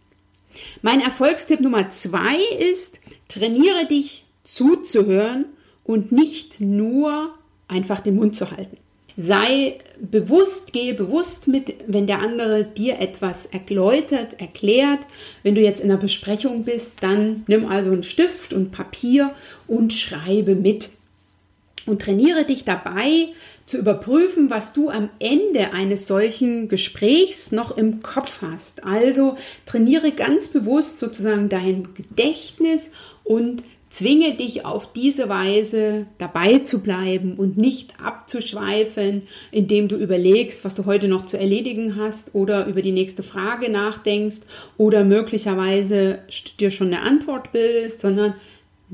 Mein 0.81 1.01
Erfolgstipp 1.01 1.59
Nummer 1.59 1.89
zwei 1.91 2.37
ist, 2.59 2.99
trainiere 3.27 3.85
dich 3.85 4.25
zuzuhören 4.43 5.45
und 5.83 6.11
nicht 6.11 6.59
nur 6.61 7.33
einfach 7.67 7.99
den 7.99 8.15
Mund 8.15 8.35
zu 8.35 8.51
halten. 8.51 8.77
Sei 9.17 9.77
bewusst, 9.99 10.73
gehe 10.73 10.93
bewusst 10.93 11.47
mit, 11.47 11.73
wenn 11.87 12.05
der 12.05 12.19
andere 12.19 12.65
dir 12.65 12.99
etwas 12.99 13.45
erläutert, 13.45 14.41
erklärt. 14.41 14.99
Wenn 15.41 15.55
du 15.55 15.61
jetzt 15.61 15.79
in 15.79 15.89
einer 15.89 15.99
Besprechung 15.99 16.65
bist, 16.65 16.95
dann 17.01 17.43
nimm 17.47 17.65
also 17.65 17.91
einen 17.91 18.03
Stift 18.03 18.51
und 18.51 18.71
Papier 18.71 19.33
und 19.67 19.93
schreibe 19.93 20.55
mit. 20.55 20.89
Und 21.85 22.01
trainiere 22.01 22.43
dich 22.43 22.65
dabei 22.65 23.27
zu 23.65 23.77
überprüfen, 23.77 24.49
was 24.49 24.73
du 24.73 24.89
am 24.89 25.09
Ende 25.19 25.73
eines 25.73 26.07
solchen 26.07 26.67
Gesprächs 26.67 27.51
noch 27.51 27.75
im 27.75 28.03
Kopf 28.03 28.41
hast. 28.41 28.83
Also 28.83 29.37
trainiere 29.65 30.11
ganz 30.11 30.49
bewusst 30.49 30.99
sozusagen 30.99 31.49
dein 31.49 31.93
Gedächtnis 31.95 32.89
und 33.23 33.63
zwinge 33.89 34.33
dich 34.33 34.65
auf 34.65 34.91
diese 34.91 35.29
Weise 35.29 36.05
dabei 36.17 36.59
zu 36.59 36.79
bleiben 36.79 37.35
und 37.35 37.57
nicht 37.57 37.99
abzuschweifen, 37.99 39.23
indem 39.51 39.87
du 39.87 39.95
überlegst, 39.95 40.65
was 40.65 40.75
du 40.75 40.85
heute 40.85 41.07
noch 41.07 41.25
zu 41.25 41.37
erledigen 41.37 41.95
hast 41.95 42.35
oder 42.35 42.67
über 42.67 42.81
die 42.81 42.91
nächste 42.91 43.23
Frage 43.23 43.71
nachdenkst 43.71 44.41
oder 44.77 45.05
möglicherweise 45.05 46.19
dir 46.59 46.71
schon 46.71 46.87
eine 46.87 47.01
Antwort 47.01 47.51
bildest, 47.51 48.01
sondern 48.01 48.35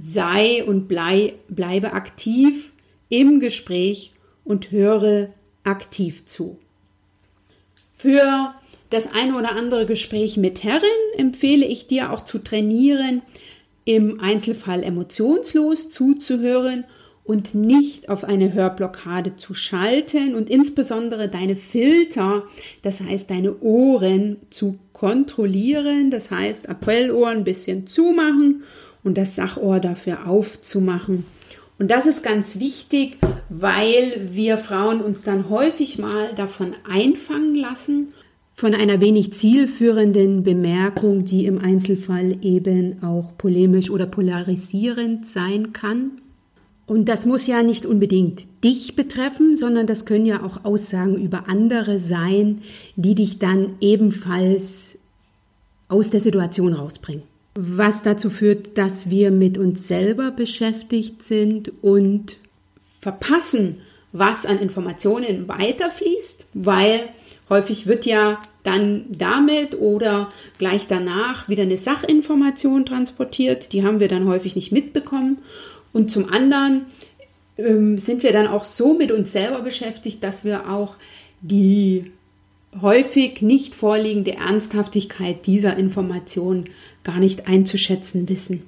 sei 0.01 0.63
und 0.63 0.87
blei, 0.87 1.33
bleibe 1.49 1.93
aktiv 1.93 2.71
im 3.09 3.39
Gespräch 3.39 4.11
und 4.51 4.70
höre 4.70 5.29
aktiv 5.63 6.25
zu. 6.25 6.58
Für 7.96 8.53
das 8.89 9.13
eine 9.13 9.38
oder 9.38 9.55
andere 9.55 9.86
Gespräch 9.86 10.36
mit 10.36 10.62
Herren 10.62 10.81
empfehle 11.17 11.65
ich 11.65 11.88
dir 11.88 12.12
auch 12.12 12.25
zu 12.25 12.38
trainieren, 12.38 13.22
im 13.86 14.20
Einzelfall 14.20 14.84
emotionslos 14.84 15.89
zuzuhören 15.89 16.84
und 17.24 17.55
nicht 17.55 18.10
auf 18.10 18.25
eine 18.25 18.51
Hörblockade 18.51 19.38
zu 19.38 19.53
schalten 19.53 20.36
und 20.36 20.50
insbesondere 20.50 21.29
deine 21.29 21.55
Filter, 21.55 22.43
das 22.81 23.00
heißt 23.00 23.29
deine 23.29 23.58
Ohren 23.62 24.36
zu 24.50 24.77
kontrollieren, 24.91 26.12
das 26.12 26.29
heißt 26.29 26.67
Appellohr 26.67 27.29
ein 27.29 27.46
bisschen 27.46 27.88
zumachen 27.88 28.63
und 29.01 29.17
das 29.17 29.38
Sachohr 29.38 29.79
dafür 29.79 30.27
aufzumachen. 30.27 31.24
Und 31.81 31.89
das 31.89 32.05
ist 32.05 32.21
ganz 32.21 32.59
wichtig, 32.59 33.17
weil 33.50 34.29
wir 34.33 34.59
Frauen 34.59 35.01
uns 35.01 35.23
dann 35.23 35.50
häufig 35.50 35.98
mal 35.98 36.29
davon 36.35 36.75
einfangen 36.87 37.55
lassen 37.55 38.09
von 38.53 38.75
einer 38.75 39.01
wenig 39.01 39.33
zielführenden 39.33 40.44
Bemerkung, 40.44 41.25
die 41.25 41.48
im 41.48 41.57
Einzelfall 41.57 42.37
eben 42.44 43.01
auch 43.01 43.35
polemisch 43.35 43.89
oder 43.89 44.05
polarisierend 44.05 45.25
sein 45.25 45.74
kann. 45.74 46.22
Und 46.85 47.09
das 47.09 47.25
muss 47.25 47.48
ja 47.48 47.63
nicht 47.63 47.87
unbedingt 47.87 48.44
dich 48.63 48.96
betreffen, 48.96 49.57
sondern 49.57 49.87
das 49.87 50.05
können 50.05 50.27
ja 50.27 50.44
auch 50.44 50.63
Aussagen 50.63 51.15
über 51.15 51.50
andere 51.50 51.98
sein, 51.98 52.61
die 52.96 53.15
dich 53.15 53.39
dann 53.39 53.74
ebenfalls 53.81 55.00
aus 55.87 56.11
der 56.11 56.20
Situation 56.20 56.74
rausbringen. 56.74 57.30
Was 57.53 58.01
dazu 58.03 58.29
führt, 58.29 58.77
dass 58.77 59.09
wir 59.09 59.31
mit 59.31 59.57
uns 59.57 59.87
selber 59.87 60.31
beschäftigt 60.31 61.22
sind 61.24 61.72
und 61.81 62.37
verpassen, 63.01 63.77
was 64.14 64.46
an 64.46 64.59
Informationen 64.59 65.48
weiterfließt, 65.48 66.46
weil 66.53 67.09
Häufig 67.51 67.85
wird 67.85 68.05
ja 68.05 68.42
dann 68.64 69.03
damit 69.09 69.77
oder 69.77 70.29
gleich 70.57 70.87
danach 70.87 71.50
wieder 71.50 71.64
eine 71.64 71.75
Sachinformation 71.75 72.85
transportiert. 72.85 73.74
Die 73.74 73.83
haben 73.83 74.00
wir 74.00 74.07
dann 74.07 74.25
häufig 74.25 74.55
nicht 74.55 74.72
mitbekommen. 74.72 75.40
Und 75.92 76.09
zum 76.09 76.31
anderen 76.31 76.85
ähm, 77.57 77.98
sind 77.98 78.24
wir 78.24 78.31
dann 78.31 78.48
auch 78.48 78.64
so 78.64 78.94
mit 78.94 79.11
uns 79.11 79.33
selber 79.33 79.59
beschäftigt, 79.64 80.24
dass 80.24 80.46
wir 80.46 80.72
auch 80.72 80.96
die 81.42 82.14
häufig 82.79 83.42
nicht 83.42 83.75
vorliegende 83.75 84.36
Ernsthaftigkeit 84.36 85.46
dieser 85.46 85.75
Information 85.77 86.70
gar 87.03 87.20
nicht 87.20 87.48
einzuschätzen 87.48 88.29
wissen. 88.29 88.64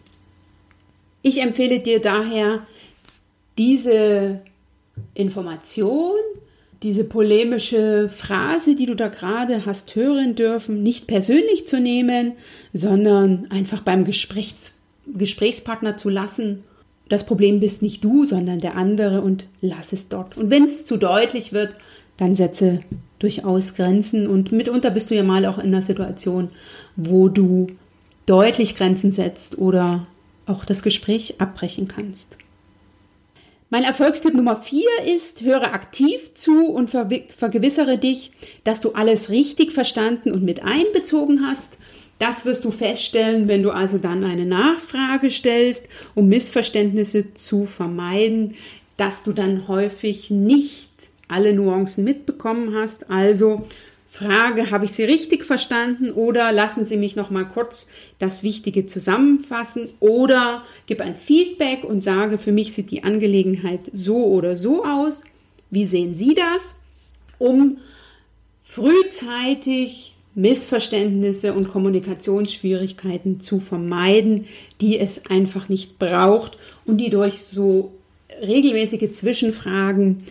Ich 1.22 1.42
empfehle 1.42 1.80
dir 1.80 2.02
daher, 2.02 2.66
diese 3.58 4.42
Information 5.14 6.16
diese 6.84 7.06
polemische 7.06 8.10
Phrase, 8.10 8.76
die 8.76 8.86
du 8.86 8.96
da 8.96 9.08
gerade 9.08 9.66
hast 9.66 9.96
hören 9.96 10.36
dürfen, 10.36 10.84
nicht 10.84 11.08
persönlich 11.08 11.66
zu 11.66 11.80
nehmen, 11.80 12.34
sondern 12.74 13.48
einfach 13.50 13.82
beim 13.82 14.06
Gesprächs 14.06 14.78
Gesprächspartner 15.06 15.98
zu 15.98 16.10
lassen. 16.10 16.64
Das 17.10 17.26
Problem 17.26 17.60
bist 17.60 17.82
nicht 17.82 18.04
du, 18.04 18.26
sondern 18.26 18.60
der 18.60 18.76
andere 18.76 19.22
und 19.22 19.46
lass 19.62 19.92
es 19.92 20.08
dort. 20.08 20.38
Und 20.38 20.50
wenn 20.50 20.64
es 20.64 20.86
zu 20.86 20.96
deutlich 20.96 21.52
wird, 21.52 21.76
dann 22.24 22.36
setze 22.36 22.84
durchaus 23.20 23.76
Grenzen 23.76 24.28
und 24.28 24.52
mitunter 24.52 24.90
bist 24.90 25.12
du 25.12 25.16
ja 25.16 25.24
mal 25.24 25.46
auch 25.46 25.58
in 25.58 25.68
einer 25.68 25.82
Situation, 25.82 26.50
wo 26.96 27.28
du 27.28 27.68
deutlich 28.26 28.76
Grenzen 28.78 29.12
setzt 29.12 29.58
oder 29.58 30.08
auch 30.46 30.66
das 30.66 30.84
Gespräch 30.84 31.36
abbrechen 31.40 31.88
kannst. 31.88 32.38
Mein 33.70 33.84
Erfolgstipp 33.84 34.36
Nummer 34.36 34.62
vier 34.62 34.90
ist, 35.06 35.42
höre 35.42 35.74
aktiv 35.74 36.34
zu 36.34 36.68
und 36.68 36.90
vergewissere 36.90 37.98
dich, 37.98 38.32
dass 38.64 38.82
du 38.82 38.92
alles 38.92 39.30
richtig 39.30 39.72
verstanden 39.72 40.32
und 40.32 40.44
mit 40.44 40.64
einbezogen 40.64 41.46
hast. 41.46 41.78
Das 42.20 42.46
wirst 42.46 42.64
du 42.64 42.72
feststellen, 42.72 43.48
wenn 43.48 43.64
du 43.64 43.72
also 43.72 43.98
dann 43.98 44.24
eine 44.24 44.46
Nachfrage 44.46 45.32
stellst, 45.32 45.90
um 46.14 46.30
Missverständnisse 46.30 47.34
zu 47.34 47.66
vermeiden, 47.66 48.54
dass 48.96 49.24
du 49.24 49.34
dann 49.34 49.68
häufig 49.68 50.30
nicht 50.30 50.93
alle 51.28 51.54
Nuancen 51.54 52.04
mitbekommen 52.04 52.76
hast. 52.76 53.10
Also 53.10 53.68
Frage, 54.08 54.70
habe 54.70 54.86
ich 54.86 54.92
Sie 54.92 55.04
richtig 55.04 55.44
verstanden 55.44 56.12
oder 56.12 56.52
lassen 56.52 56.86
Sie 56.86 56.98
mich 56.98 57.16
noch 57.16 57.32
mal 57.32 57.46
kurz 57.46 57.88
das 58.20 58.44
Wichtige 58.44 58.86
zusammenfassen 58.86 59.90
oder 60.00 60.64
gib 60.86 61.02
ein 61.02 61.16
Feedback 61.16 61.84
und 61.84 62.04
sage, 62.04 62.38
für 62.38 62.52
mich 62.52 62.74
sieht 62.74 62.92
die 62.92 63.04
Angelegenheit 63.04 63.90
so 63.92 64.26
oder 64.28 64.56
so 64.56 64.86
aus. 64.86 65.24
Wie 65.72 65.86
sehen 65.86 66.16
Sie 66.16 66.36
das? 66.36 66.76
Um 67.40 67.78
frühzeitig 68.62 70.14
Missverständnisse 70.36 71.54
und 71.54 71.72
Kommunikationsschwierigkeiten 71.72 73.40
zu 73.40 73.60
vermeiden, 73.60 74.46
die 74.82 75.00
es 75.00 75.26
einfach 75.26 75.70
nicht 75.70 75.98
braucht 75.98 76.58
und 76.86 76.98
die 76.98 77.10
durch 77.10 77.40
so 77.52 77.94
regelmäßige 78.42 79.12
Zwischenfragen 79.12 80.24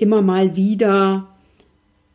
immer 0.00 0.22
mal 0.22 0.56
wieder 0.56 1.28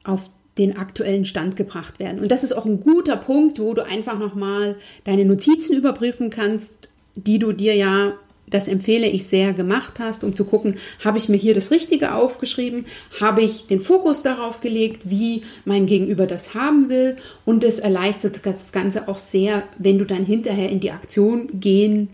auf 0.04 0.30
den 0.58 0.78
aktuellen 0.78 1.26
Stand 1.26 1.56
gebracht 1.56 2.00
werden. 2.00 2.20
Und 2.20 2.32
das 2.32 2.44
ist 2.44 2.54
auch 2.54 2.66
ein 2.66 2.80
guter 2.80 3.18
Punkt, 3.18 3.60
wo 3.60 3.74
du 3.74 3.86
einfach 3.86 4.18
nochmal 4.18 4.78
deine 5.04 5.26
Notizen 5.26 5.76
überprüfen 5.76 6.30
kannst, 6.30 6.90
die 7.16 7.40
du 7.40 7.52
dir 7.52 7.76
ja, 7.76 8.14
das 8.48 8.68
empfehle 8.68 9.08
ich 9.08 9.26
sehr, 9.26 9.54
gemacht 9.54 10.00
hast, 10.00 10.24
um 10.24 10.36
zu 10.36 10.46
gucken, 10.46 10.76
habe 11.04 11.18
ich 11.18 11.30
mir 11.30 11.38
hier 11.38 11.54
das 11.54 11.72
Richtige 11.72 12.14
aufgeschrieben, 12.14 12.86
habe 13.20 13.42
ich 13.42 13.68
den 13.68 13.82
Fokus 13.82 14.24
darauf 14.24 14.62
gelegt, 14.62 15.10
wie 15.10 15.42
mein 15.66 15.88
Gegenüber 15.88 16.26
das 16.26 16.54
haben 16.54 16.90
will. 16.90 17.18
Und 17.44 17.64
es 17.64 17.80
erleichtert 17.80 18.46
das 18.46 18.72
Ganze 18.72 19.08
auch 19.08 19.18
sehr, 19.18 19.64
wenn 19.78 19.98
du 19.98 20.06
dann 20.06 20.26
hinterher 20.26 20.70
in 20.70 20.80
die 20.80 20.92
Aktion 20.92 21.60
gehen 21.60 22.10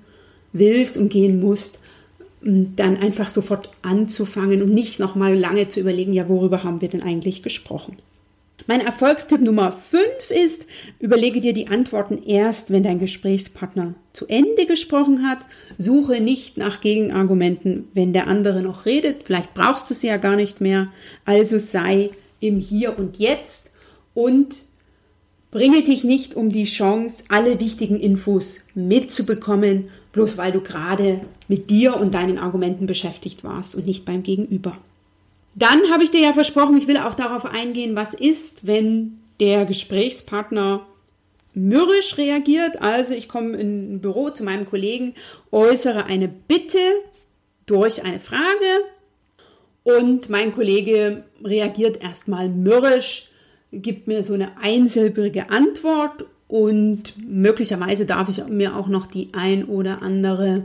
willst 0.54 0.98
und 0.98 1.10
gehen 1.10 1.40
musst, 1.40 1.80
dann 2.44 2.98
einfach 2.98 3.30
sofort 3.30 3.70
anzufangen 3.82 4.62
und 4.62 4.74
nicht 4.74 5.00
nochmal 5.00 5.36
lange 5.36 5.68
zu 5.68 5.80
überlegen, 5.80 6.14
ja, 6.14 6.28
worüber 6.28 6.64
haben 6.64 6.82
wir 6.82 6.90
denn 6.90 7.04
eigentlich 7.04 7.44
gesprochen. 7.44 7.98
Mein 8.68 8.82
Erfolgstipp 8.82 9.42
Nummer 9.42 9.72
5 9.72 10.02
ist, 10.30 10.68
überlege 11.00 11.42
dir 11.42 11.54
die 11.54 11.68
Antworten 11.68 12.22
erst, 12.24 12.72
wenn 12.72 12.84
dein 12.84 13.00
Gesprächspartner 13.00 13.96
zu 14.14 14.28
Ende 14.28 14.66
gesprochen 14.68 15.28
hat. 15.28 15.40
Suche 15.78 16.22
nicht 16.22 16.58
nach 16.58 16.80
Gegenargumenten, 16.82 17.88
wenn 17.94 18.14
der 18.14 18.28
andere 18.28 18.62
noch 18.62 18.86
redet. 18.86 19.24
Vielleicht 19.24 19.54
brauchst 19.56 19.90
du 19.90 19.96
sie 19.96 20.08
ja 20.08 20.18
gar 20.18 20.36
nicht 20.36 20.62
mehr. 20.62 20.92
Also 21.26 21.58
sei 21.58 22.12
im 22.40 22.60
Hier 22.60 22.98
und 23.00 23.18
Jetzt 23.18 23.72
und 24.14 24.62
bringe 25.52 25.84
dich 25.84 26.04
nicht 26.04 26.36
um 26.36 26.50
die 26.50 26.64
Chance, 26.64 27.24
alle 27.28 27.60
wichtigen 27.60 28.00
Infos 28.00 28.60
mitzubekommen, 28.74 29.90
bloß 30.14 30.38
weil 30.38 30.52
du 30.52 30.62
gerade 30.62 31.22
mit 31.48 31.70
dir 31.70 31.98
und 31.98 32.14
deinen 32.14 32.38
Argumenten 32.38 32.88
beschäftigt 32.88 33.44
warst 33.44 33.76
und 33.76 33.86
nicht 33.86 34.06
beim 34.06 34.24
Gegenüber. 34.24 34.78
Dann 35.54 35.92
habe 35.92 36.04
ich 36.04 36.12
dir 36.12 36.22
ja 36.22 36.34
versprochen, 36.34 36.78
ich 36.78 36.88
will 36.88 36.98
auch 36.98 37.14
darauf 37.14 37.46
eingehen, 37.46 37.96
was 37.96 38.14
ist, 38.14 38.66
wenn 38.66 39.20
der 39.42 39.66
Gesprächspartner 39.66 40.86
mürrisch 41.54 42.18
reagiert. 42.18 42.82
Also 42.82 43.14
ich 43.14 43.28
komme 43.28 43.58
in 43.58 43.96
ein 43.96 44.00
Büro 44.00 44.30
zu 44.30 44.44
meinem 44.44 44.66
Kollegen, 44.66 45.14
äußere 45.52 46.06
eine 46.06 46.30
Bitte 46.30 46.80
durch 47.66 48.04
eine 48.04 48.22
Frage 48.22 48.86
und 49.84 50.30
mein 50.30 50.54
Kollege 50.54 51.26
reagiert 51.44 52.02
erstmal 52.02 52.48
mürrisch, 52.48 53.31
gibt 53.72 54.08
mir 54.08 54.24
so 54.24 54.34
eine 54.34 54.58
einsilbige 54.62 55.50
Antwort 55.50 56.26
und 56.48 57.14
möglicherweise 57.18 58.06
darf 58.06 58.28
ich 58.30 58.46
mir 58.48 58.76
auch 58.76 58.88
noch 58.88 59.08
die 59.08 59.30
ein 59.32 59.64
oder 59.64 60.02
andere 60.02 60.64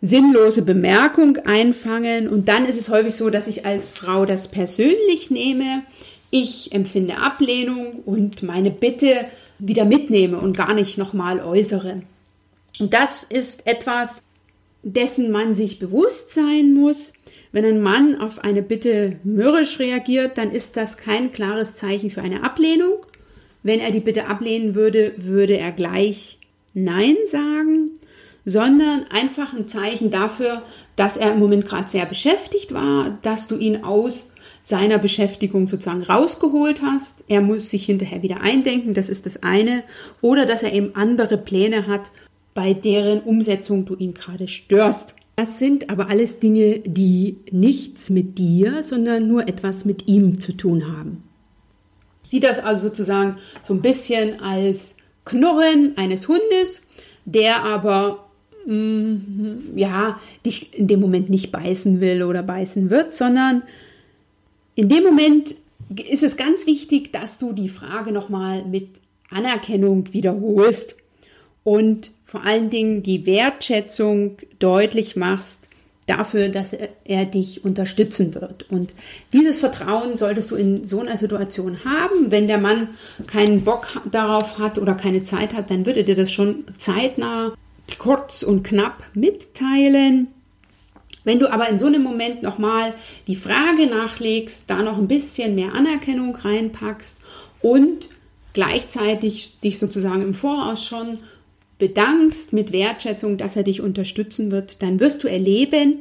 sinnlose 0.00 0.62
Bemerkung 0.62 1.38
einfangen. 1.38 2.28
Und 2.28 2.48
dann 2.48 2.66
ist 2.66 2.78
es 2.78 2.88
häufig 2.88 3.14
so, 3.14 3.30
dass 3.30 3.46
ich 3.46 3.64
als 3.64 3.90
Frau 3.90 4.26
das 4.26 4.48
persönlich 4.48 5.30
nehme. 5.30 5.82
Ich 6.30 6.72
empfinde 6.72 7.16
Ablehnung 7.16 8.02
und 8.04 8.42
meine 8.42 8.70
Bitte 8.70 9.26
wieder 9.58 9.84
mitnehme 9.86 10.38
und 10.38 10.56
gar 10.56 10.74
nicht 10.74 10.98
nochmal 10.98 11.40
äußere. 11.40 12.02
Und 12.78 12.94
das 12.94 13.24
ist 13.24 13.66
etwas, 13.66 14.22
dessen 14.82 15.30
man 15.30 15.54
sich 15.54 15.78
bewusst 15.78 16.34
sein 16.34 16.74
muss. 16.74 17.12
Wenn 17.52 17.64
ein 17.64 17.80
Mann 17.80 18.20
auf 18.20 18.38
eine 18.40 18.62
Bitte 18.62 19.18
mürrisch 19.24 19.78
reagiert, 19.78 20.38
dann 20.38 20.50
ist 20.52 20.76
das 20.76 20.96
kein 20.96 21.32
klares 21.32 21.74
Zeichen 21.74 22.10
für 22.10 22.22
eine 22.22 22.44
Ablehnung. 22.44 22.94
Wenn 23.62 23.80
er 23.80 23.90
die 23.90 24.00
Bitte 24.00 24.26
ablehnen 24.26 24.74
würde, 24.74 25.14
würde 25.16 25.56
er 25.56 25.72
gleich 25.72 26.38
Nein 26.74 27.16
sagen 27.26 27.98
sondern 28.48 29.04
einfach 29.10 29.52
ein 29.52 29.68
Zeichen 29.68 30.10
dafür, 30.10 30.62
dass 30.96 31.18
er 31.18 31.34
im 31.34 31.38
Moment 31.38 31.66
gerade 31.66 31.86
sehr 31.86 32.06
beschäftigt 32.06 32.72
war, 32.72 33.18
dass 33.20 33.46
du 33.46 33.58
ihn 33.58 33.84
aus 33.84 34.30
seiner 34.62 34.98
Beschäftigung 34.98 35.68
sozusagen 35.68 36.02
rausgeholt 36.02 36.80
hast. 36.80 37.24
Er 37.28 37.42
muss 37.42 37.68
sich 37.68 37.84
hinterher 37.84 38.22
wieder 38.22 38.40
eindenken, 38.40 38.94
das 38.94 39.10
ist 39.10 39.26
das 39.26 39.42
eine. 39.42 39.82
Oder 40.22 40.46
dass 40.46 40.62
er 40.62 40.72
eben 40.72 40.96
andere 40.96 41.36
Pläne 41.36 41.86
hat, 41.86 42.10
bei 42.58 42.74
deren 42.74 43.20
Umsetzung 43.20 43.84
du 43.86 43.94
ihn 43.94 44.14
gerade 44.14 44.48
störst. 44.48 45.14
Das 45.36 45.60
sind 45.60 45.90
aber 45.90 46.08
alles 46.08 46.40
Dinge, 46.40 46.80
die 46.80 47.36
nichts 47.52 48.10
mit 48.10 48.36
dir, 48.36 48.82
sondern 48.82 49.28
nur 49.28 49.46
etwas 49.46 49.84
mit 49.84 50.08
ihm 50.08 50.40
zu 50.40 50.50
tun 50.50 50.90
haben. 50.90 51.22
Sieh 52.24 52.40
das 52.40 52.58
also 52.58 52.88
sozusagen 52.88 53.36
so 53.62 53.74
ein 53.74 53.80
bisschen 53.80 54.40
als 54.40 54.96
Knurren 55.24 55.92
eines 55.96 56.26
Hundes, 56.26 56.82
der 57.26 57.62
aber 57.62 58.24
Mhm. 58.66 59.72
ja, 59.76 60.20
dich 60.44 60.76
in 60.76 60.88
dem 60.88 60.98
Moment 60.98 61.30
nicht 61.30 61.52
beißen 61.52 62.00
will 62.00 62.24
oder 62.24 62.42
beißen 62.42 62.90
wird, 62.90 63.14
sondern 63.14 63.62
in 64.74 64.88
dem 64.88 65.04
Moment 65.04 65.54
ist 66.10 66.24
es 66.24 66.36
ganz 66.36 66.66
wichtig, 66.66 67.12
dass 67.12 67.38
du 67.38 67.52
die 67.52 67.68
Frage 67.68 68.10
nochmal 68.10 68.64
mit 68.64 68.88
Anerkennung 69.30 70.12
wiederholst 70.12 70.96
und 71.68 72.12
vor 72.24 72.44
allen 72.44 72.70
Dingen 72.70 73.02
die 73.02 73.26
Wertschätzung 73.26 74.38
deutlich 74.58 75.16
machst 75.16 75.68
dafür, 76.06 76.48
dass 76.48 76.72
er, 76.72 76.88
er, 77.04 77.26
dich 77.26 77.62
unterstützen 77.62 78.34
wird. 78.34 78.64
Und 78.70 78.94
dieses 79.34 79.58
Vertrauen 79.58 80.16
solltest 80.16 80.50
du 80.50 80.56
in 80.56 80.86
so 80.86 81.00
einer 81.00 81.18
Situation 81.18 81.84
haben. 81.84 82.30
Wenn 82.30 82.48
der 82.48 82.56
Mann 82.56 82.88
keinen 83.26 83.64
Bock 83.64 84.00
darauf 84.10 84.58
hat 84.58 84.78
oder 84.78 84.94
keine 84.94 85.22
Zeit 85.24 85.52
hat, 85.52 85.70
dann 85.70 85.84
würde 85.84 86.04
dir 86.04 86.16
das 86.16 86.32
schon 86.32 86.64
zeitnah 86.78 87.52
kurz 87.98 88.42
und 88.42 88.62
knapp 88.62 89.04
mitteilen. 89.12 90.28
Wenn 91.24 91.38
du 91.38 91.52
aber 91.52 91.68
in 91.68 91.78
so 91.78 91.84
einem 91.84 92.02
Moment 92.02 92.42
nochmal 92.42 92.94
die 93.26 93.36
Frage 93.36 93.88
nachlegst, 93.88 94.64
da 94.68 94.82
noch 94.82 94.96
ein 94.96 95.08
bisschen 95.08 95.54
mehr 95.54 95.74
Anerkennung 95.74 96.34
reinpackst 96.34 97.18
und 97.60 98.08
gleichzeitig 98.54 99.60
dich 99.60 99.78
sozusagen 99.78 100.22
im 100.22 100.32
Voraus 100.32 100.86
schon 100.86 101.18
bedankst 101.78 102.52
mit 102.52 102.72
Wertschätzung, 102.72 103.38
dass 103.38 103.56
er 103.56 103.62
dich 103.62 103.80
unterstützen 103.80 104.50
wird, 104.50 104.82
dann 104.82 105.00
wirst 105.00 105.22
du 105.22 105.28
erleben, 105.28 106.00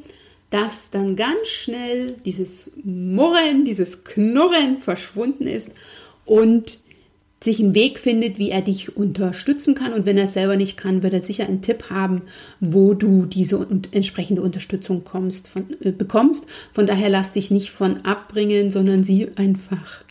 dass 0.50 0.90
dann 0.90 1.16
ganz 1.16 1.48
schnell 1.48 2.16
dieses 2.26 2.72
Murren, 2.84 3.66
dieses 3.66 4.04
Knurren 4.04 4.80
verschwunden 4.80 5.46
ist 5.46 5.72
und 6.26 6.80
sich 7.44 7.60
einen 7.60 7.76
Weg 7.76 8.00
findet, 8.00 8.40
wie 8.40 8.50
er 8.50 8.62
dich 8.62 8.98
unterstützen 8.98 9.76
kann. 9.76 9.94
Und 9.94 10.06
wenn 10.06 10.18
er 10.18 10.24
es 10.24 10.34
selber 10.34 10.56
nicht 10.56 10.76
kann, 10.76 11.04
wird 11.04 11.14
er 11.14 11.22
sicher 11.22 11.48
einen 11.48 11.62
Tipp 11.62 11.90
haben, 11.90 12.24
wo 12.60 12.96
du 12.96 13.26
diese 13.26 13.68
entsprechende 13.92 14.42
Unterstützung 14.42 15.04
kommst, 15.04 15.48
von, 15.48 15.66
äh, 15.82 15.92
bekommst. 15.92 16.46
Von 16.72 16.88
daher 16.88 17.10
lass 17.10 17.34
dich 17.34 17.52
nicht 17.52 17.70
von 17.70 17.98
abbringen, 18.06 18.72
sondern 18.72 19.04
sieh 19.04 19.28
einfach 19.36 20.04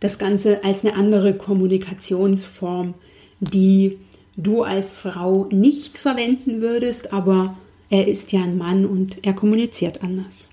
das 0.00 0.18
Ganze 0.18 0.64
als 0.64 0.84
eine 0.84 0.96
andere 0.96 1.34
Kommunikationsform, 1.34 2.94
die 3.38 3.98
du 4.36 4.62
als 4.62 4.92
Frau 4.92 5.46
nicht 5.50 5.98
verwenden 5.98 6.60
würdest, 6.60 7.12
aber 7.12 7.56
er 7.90 8.08
ist 8.08 8.32
ja 8.32 8.42
ein 8.42 8.56
Mann 8.56 8.86
und 8.86 9.18
er 9.22 9.34
kommuniziert 9.34 10.02
anders. 10.02 10.48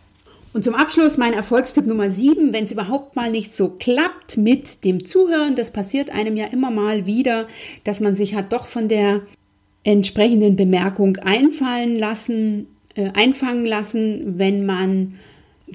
Und 0.52 0.64
zum 0.64 0.74
Abschluss 0.74 1.18
mein 1.18 1.34
Erfolgstipp 1.34 1.86
Nummer 1.86 2.10
7, 2.10 2.54
wenn 2.54 2.64
es 2.64 2.72
überhaupt 2.72 3.16
mal 3.16 3.30
nicht 3.30 3.56
so 3.56 3.70
klappt 3.70 4.36
mit 4.36 4.84
dem 4.84 5.06
Zuhören, 5.06 5.56
das 5.56 5.72
passiert 5.72 6.10
einem 6.10 6.36
ja 6.36 6.46
immer 6.48 6.72
mal 6.72 7.06
wieder, 7.06 7.48
dass 7.84 8.00
man 8.00 8.16
sich 8.16 8.34
hat 8.34 8.52
doch 8.52 8.66
von 8.66 8.90
der 8.90 9.22
entsprechenden 9.84 10.56
Bemerkung 10.56 11.18
einfallen 11.18 11.98
lassen, 11.98 12.68
äh, 12.96 13.10
einfangen 13.14 13.66
lassen, 13.66 14.40
wenn 14.40 14.66
man 14.66 15.20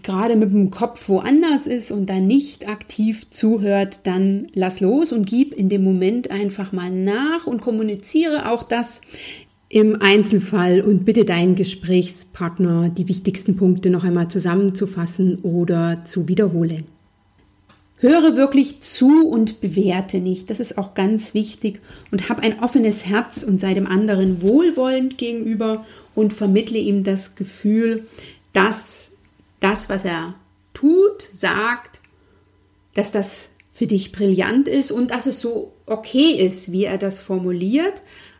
gerade 0.02 0.36
mit 0.36 0.52
dem 0.52 0.70
Kopf 0.70 1.08
woanders 1.08 1.66
ist 1.66 1.90
und 1.90 2.10
dann 2.10 2.26
nicht 2.26 2.68
aktiv 2.68 3.30
zuhört, 3.30 4.00
dann 4.04 4.48
lass 4.54 4.80
los 4.80 5.12
und 5.12 5.26
gib 5.26 5.54
in 5.54 5.68
dem 5.68 5.84
Moment 5.84 6.30
einfach 6.30 6.72
mal 6.72 6.90
nach 6.90 7.46
und 7.46 7.60
kommuniziere 7.60 8.50
auch 8.50 8.62
das 8.62 9.00
im 9.68 10.00
Einzelfall 10.00 10.80
und 10.82 11.04
bitte 11.04 11.24
deinen 11.24 11.54
Gesprächspartner, 11.54 12.90
die 12.90 13.08
wichtigsten 13.08 13.56
Punkte 13.56 13.90
noch 13.90 14.04
einmal 14.04 14.28
zusammenzufassen 14.28 15.38
oder 15.42 16.04
zu 16.04 16.28
wiederholen. 16.28 16.84
Höre 17.98 18.36
wirklich 18.36 18.82
zu 18.82 19.26
und 19.26 19.60
bewerte 19.60 20.18
nicht. 20.18 20.50
Das 20.50 20.60
ist 20.60 20.76
auch 20.76 20.94
ganz 20.94 21.32
wichtig. 21.32 21.80
Und 22.10 22.28
hab 22.28 22.40
ein 22.40 22.60
offenes 22.62 23.06
Herz 23.06 23.42
und 23.42 23.60
sei 23.60 23.72
dem 23.72 23.86
anderen 23.86 24.42
wohlwollend 24.42 25.16
gegenüber 25.16 25.86
und 26.14 26.34
vermittle 26.34 26.78
ihm 26.78 27.02
das 27.02 27.34
Gefühl, 27.34 28.06
dass 28.52 29.13
das, 29.64 29.88
was 29.88 30.04
er 30.04 30.34
tut, 30.74 31.22
sagt, 31.32 32.00
dass 32.94 33.10
das 33.10 33.50
für 33.72 33.86
dich 33.86 34.12
brillant 34.12 34.68
ist 34.68 34.92
und 34.92 35.10
dass 35.10 35.26
es 35.26 35.40
so 35.40 35.72
okay 35.86 36.32
ist, 36.32 36.70
wie 36.70 36.84
er 36.84 36.98
das 36.98 37.20
formuliert, 37.20 37.94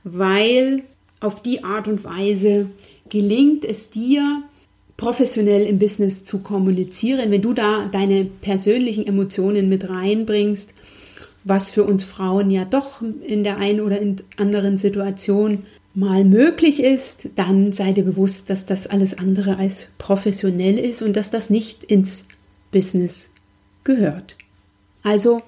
weil 0.04 0.82
auf 1.20 1.42
die 1.42 1.64
Art 1.64 1.88
und 1.88 2.04
Weise 2.04 2.70
gelingt 3.08 3.64
es 3.64 3.90
dir, 3.90 4.42
professionell 4.96 5.66
im 5.66 5.78
Business 5.78 6.24
zu 6.24 6.38
kommunizieren, 6.38 7.30
wenn 7.30 7.42
du 7.42 7.52
da 7.52 7.88
deine 7.90 8.24
persönlichen 8.24 9.06
Emotionen 9.06 9.68
mit 9.68 9.88
reinbringst, 9.88 10.72
was 11.42 11.70
für 11.70 11.84
uns 11.84 12.04
Frauen 12.04 12.50
ja 12.50 12.64
doch 12.64 13.02
in 13.02 13.44
der 13.44 13.56
einen 13.56 13.80
oder 13.80 13.98
anderen 14.36 14.76
Situation 14.76 15.64
mal 15.94 16.24
möglich 16.24 16.82
ist, 16.82 17.28
dann 17.36 17.72
sei 17.72 17.92
dir 17.92 18.04
bewusst, 18.04 18.50
dass 18.50 18.66
das 18.66 18.86
alles 18.86 19.16
andere 19.16 19.56
als 19.58 19.88
professionell 19.98 20.78
ist 20.78 21.02
und 21.02 21.14
dass 21.14 21.30
das 21.30 21.50
nicht 21.50 21.84
ins 21.84 22.24
Business 22.72 23.30
gehört. 23.84 24.36
Also 25.02 25.42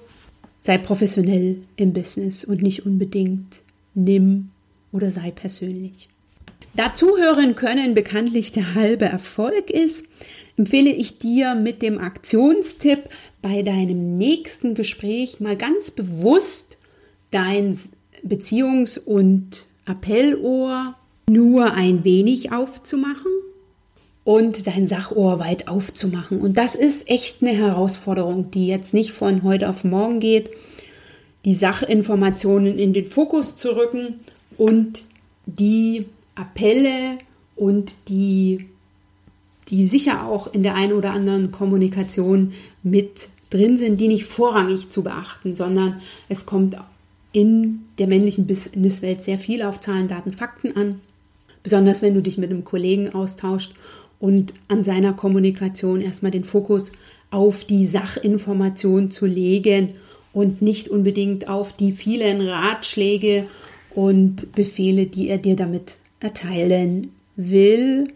sei 0.61 0.77
professionell 0.77 1.57
im 1.75 1.93
Business 1.93 2.43
und 2.43 2.61
nicht 2.61 2.85
unbedingt 2.85 3.61
nimm 3.93 4.49
oder 4.91 5.11
sei 5.11 5.31
persönlich. 5.31 6.07
Da 6.75 6.93
zuhören 6.93 7.55
können 7.55 7.93
bekanntlich 7.93 8.51
der 8.51 8.75
halbe 8.75 9.05
Erfolg 9.05 9.69
ist, 9.69 10.07
empfehle 10.57 10.91
ich 10.91 11.19
dir 11.19 11.55
mit 11.55 11.81
dem 11.81 11.97
Aktionstipp 11.99 13.09
bei 13.41 13.63
deinem 13.63 14.15
nächsten 14.15 14.75
Gespräch 14.75 15.39
mal 15.39 15.57
ganz 15.57 15.91
bewusst 15.91 16.77
dein 17.31 17.77
Beziehungs- 18.25 18.99
und 18.99 19.65
Appellohr 19.87 20.95
nur 21.29 21.73
ein 21.73 22.03
wenig 22.03 22.51
aufzumachen 22.51 23.31
und 24.23 24.67
dein 24.67 24.87
Sachohr 24.87 25.39
weit 25.39 25.67
aufzumachen. 25.67 26.41
Und 26.41 26.57
das 26.57 26.75
ist 26.75 27.09
echt 27.09 27.41
eine 27.41 27.51
Herausforderung, 27.51 28.51
die 28.51 28.67
jetzt 28.67 28.93
nicht 28.93 29.11
von 29.11 29.43
heute 29.43 29.69
auf 29.69 29.83
morgen 29.83 30.19
geht, 30.19 30.49
die 31.45 31.55
Sachinformationen 31.55 32.77
in 32.77 32.93
den 32.93 33.05
Fokus 33.05 33.55
zu 33.55 33.75
rücken 33.75 34.19
und 34.57 35.03
die 35.45 36.07
Appelle 36.35 37.19
und 37.55 37.95
die, 38.09 38.67
die 39.69 39.85
sicher 39.85 40.25
auch 40.25 40.53
in 40.53 40.63
der 40.63 40.75
einen 40.75 40.93
oder 40.93 41.13
anderen 41.13 41.51
Kommunikation 41.51 42.53
mit 42.83 43.29
drin 43.49 43.77
sind, 43.77 43.99
die 43.99 44.09
nicht 44.09 44.25
vorrangig 44.25 44.89
zu 44.89 45.03
beachten, 45.03 45.55
sondern 45.55 46.01
es 46.27 46.45
kommt 46.45 46.77
in 47.31 47.81
der 47.99 48.07
männlichen 48.07 48.47
Businesswelt 48.47 49.23
sehr 49.23 49.37
viel 49.37 49.61
auf 49.61 49.79
Zahlen, 49.79 50.07
Daten, 50.07 50.33
Fakten 50.33 50.75
an. 50.75 51.01
Besonders 51.63 52.01
wenn 52.01 52.13
du 52.13 52.21
dich 52.21 52.37
mit 52.37 52.49
einem 52.49 52.63
Kollegen 52.63 53.13
austauscht 53.13 53.73
und 54.19 54.53
an 54.67 54.83
seiner 54.83 55.13
Kommunikation 55.13 56.01
erstmal 56.01 56.31
den 56.31 56.43
Fokus 56.43 56.89
auf 57.29 57.65
die 57.65 57.85
Sachinformation 57.85 59.11
zu 59.11 59.25
legen 59.25 59.95
und 60.33 60.61
nicht 60.61 60.89
unbedingt 60.89 61.49
auf 61.49 61.73
die 61.73 61.91
vielen 61.91 62.41
Ratschläge 62.41 63.45
und 63.93 64.53
Befehle, 64.53 65.05
die 65.05 65.29
er 65.29 65.37
dir 65.37 65.55
damit 65.55 65.95
erteilen 66.19 67.11
will 67.35 68.13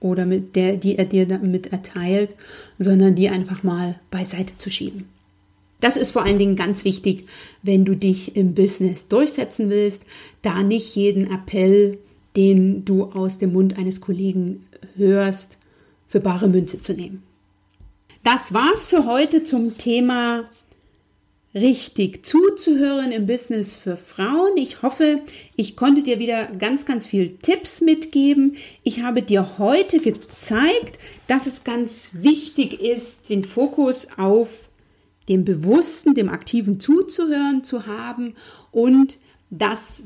oder 0.00 0.26
mit 0.26 0.56
der, 0.56 0.76
die 0.76 0.98
er 0.98 1.04
dir 1.04 1.26
damit 1.26 1.72
erteilt, 1.72 2.30
sondern 2.78 3.14
die 3.14 3.28
einfach 3.28 3.62
mal 3.62 3.98
beiseite 4.10 4.56
zu 4.58 4.70
schieben. 4.70 5.15
Das 5.80 5.96
ist 5.96 6.10
vor 6.10 6.24
allen 6.24 6.38
Dingen 6.38 6.56
ganz 6.56 6.84
wichtig, 6.84 7.26
wenn 7.62 7.84
du 7.84 7.94
dich 7.94 8.36
im 8.36 8.54
Business 8.54 9.08
durchsetzen 9.08 9.68
willst, 9.70 10.02
da 10.42 10.62
nicht 10.62 10.94
jeden 10.96 11.30
Appell, 11.30 11.98
den 12.34 12.84
du 12.84 13.04
aus 13.04 13.38
dem 13.38 13.52
Mund 13.52 13.78
eines 13.78 14.00
Kollegen 14.00 14.66
hörst, 14.96 15.58
für 16.06 16.20
bare 16.20 16.48
Münze 16.48 16.80
zu 16.80 16.92
nehmen. 16.92 17.22
Das 18.22 18.52
war's 18.52 18.86
für 18.86 19.06
heute 19.06 19.42
zum 19.42 19.76
Thema 19.76 20.48
richtig 21.56 22.26
zuzuhören 22.26 23.12
im 23.12 23.26
Business 23.26 23.74
für 23.74 23.96
Frauen. 23.96 24.56
Ich 24.56 24.82
hoffe, 24.82 25.20
ich 25.56 25.74
konnte 25.74 26.02
dir 26.02 26.18
wieder 26.18 26.46
ganz, 26.58 26.84
ganz 26.84 27.06
viel 27.06 27.38
Tipps 27.40 27.80
mitgeben. 27.80 28.56
Ich 28.82 29.00
habe 29.02 29.22
dir 29.22 29.58
heute 29.58 30.00
gezeigt, 30.00 30.98
dass 31.28 31.46
es 31.46 31.64
ganz 31.64 32.10
wichtig 32.12 32.80
ist, 32.80 33.30
den 33.30 33.42
Fokus 33.42 34.06
auf 34.18 34.65
dem 35.28 35.44
bewussten, 35.44 36.14
dem 36.14 36.28
aktiven 36.28 36.80
Zuzuhören 36.80 37.64
zu 37.64 37.86
haben 37.86 38.34
und 38.70 39.18
dass 39.50 40.02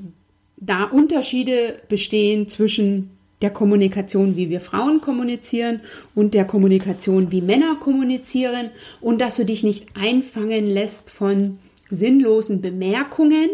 da 0.57 0.85
Unterschiede 0.85 1.81
bestehen 1.89 2.49
zwischen 2.49 3.11
der 3.43 3.51
Kommunikation, 3.51 4.37
wie 4.37 4.51
wir 4.51 4.61
Frauen 4.61 5.01
kommunizieren 5.01 5.81
und 6.15 6.35
der 6.35 6.45
Kommunikation, 6.45 7.33
wie 7.33 7.41
Männer 7.41 7.77
kommunizieren 7.77 8.71
und 9.01 9.21
dass 9.21 9.37
du 9.37 9.45
dich 9.45 9.63
nicht 9.63 9.89
einfangen 9.99 10.67
lässt 10.67 11.11
von 11.11 11.59
sinnlosen 11.91 12.61
Bemerkungen, 12.61 13.49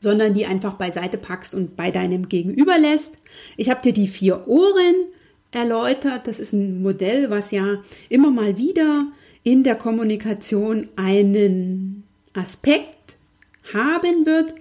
sondern 0.00 0.34
die 0.34 0.46
einfach 0.46 0.74
beiseite 0.74 1.18
packst 1.18 1.54
und 1.54 1.76
bei 1.76 1.90
deinem 1.90 2.28
Gegenüber 2.28 2.78
lässt. 2.78 3.18
Ich 3.56 3.70
habe 3.70 3.82
dir 3.82 3.92
die 3.92 4.08
vier 4.08 4.48
Ohren 4.48 4.94
erläutert. 5.52 6.26
Das 6.26 6.40
ist 6.40 6.52
ein 6.52 6.82
Modell, 6.82 7.30
was 7.30 7.50
ja 7.50 7.82
immer 8.08 8.30
mal 8.30 8.56
wieder 8.56 9.06
in 9.42 9.62
der 9.62 9.74
Kommunikation 9.74 10.88
einen 10.96 12.04
Aspekt 12.34 13.16
haben 13.72 14.26
wird. 14.26 14.54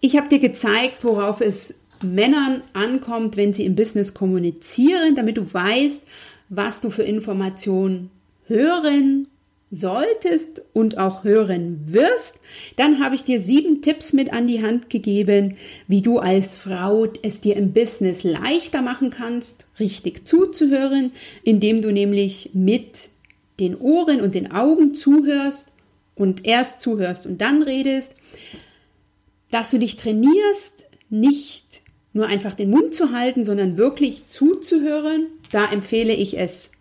Ich 0.00 0.16
habe 0.16 0.28
dir 0.28 0.38
gezeigt, 0.38 1.04
worauf 1.04 1.40
es 1.40 1.74
Männern 2.02 2.62
ankommt, 2.74 3.36
wenn 3.36 3.52
sie 3.52 3.64
im 3.64 3.74
Business 3.74 4.14
kommunizieren, 4.14 5.14
damit 5.14 5.36
du 5.36 5.52
weißt, 5.52 6.02
was 6.48 6.80
du 6.80 6.90
für 6.90 7.02
Informationen 7.02 8.10
hören 8.46 9.26
solltest 9.70 10.62
und 10.72 10.96
auch 10.96 11.24
hören 11.24 11.80
wirst, 11.86 12.40
dann 12.76 13.04
habe 13.04 13.14
ich 13.14 13.24
dir 13.24 13.40
sieben 13.40 13.82
Tipps 13.82 14.14
mit 14.14 14.32
an 14.32 14.46
die 14.46 14.62
Hand 14.62 14.88
gegeben, 14.88 15.56
wie 15.86 16.00
du 16.00 16.18
als 16.18 16.56
Frau 16.56 17.06
es 17.22 17.42
dir 17.42 17.56
im 17.56 17.72
Business 17.72 18.22
leichter 18.24 18.80
machen 18.80 19.10
kannst, 19.10 19.66
richtig 19.78 20.26
zuzuhören, 20.26 21.12
indem 21.42 21.82
du 21.82 21.92
nämlich 21.92 22.50
mit 22.54 23.10
den 23.60 23.76
Ohren 23.76 24.20
und 24.20 24.34
den 24.34 24.52
Augen 24.52 24.94
zuhörst 24.94 25.68
und 26.14 26.46
erst 26.46 26.80
zuhörst 26.80 27.26
und 27.26 27.40
dann 27.40 27.62
redest, 27.62 28.12
dass 29.50 29.70
du 29.70 29.78
dich 29.78 29.96
trainierst, 29.96 30.86
nicht 31.10 31.64
nur 32.12 32.26
einfach 32.26 32.54
den 32.54 32.70
Mund 32.70 32.94
zu 32.94 33.12
halten, 33.12 33.44
sondern 33.44 33.76
wirklich 33.76 34.26
zuzuhören. 34.28 35.26
Da 35.52 35.70
empfehle 35.70 36.14
ich 36.14 36.38
es, 36.38 36.72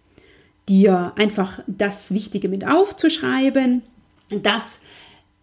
dir 0.67 1.13
einfach 1.15 1.61
das 1.67 2.13
Wichtige 2.13 2.49
mit 2.49 2.67
aufzuschreiben, 2.67 3.83
dass 4.29 4.81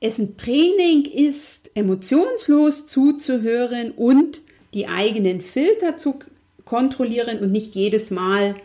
es 0.00 0.18
ein 0.18 0.36
Training 0.36 1.06
ist, 1.06 1.70
emotionslos 1.74 2.86
zuzuhören 2.86 3.90
und 3.92 4.42
die 4.74 4.86
eigenen 4.86 5.40
Filter 5.40 5.96
zu 5.96 6.18
kontrollieren 6.64 7.38
und 7.38 7.50
nicht 7.50 7.74
jedes 7.74 8.10
Mal 8.10 8.56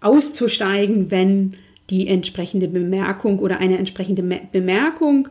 auszusteigen, 0.00 1.10
wenn 1.10 1.56
die 1.90 2.08
entsprechende 2.08 2.68
Bemerkung 2.68 3.38
oder 3.38 3.58
eine 3.58 3.78
entsprechende 3.78 4.22
Bemerkung 4.22 5.28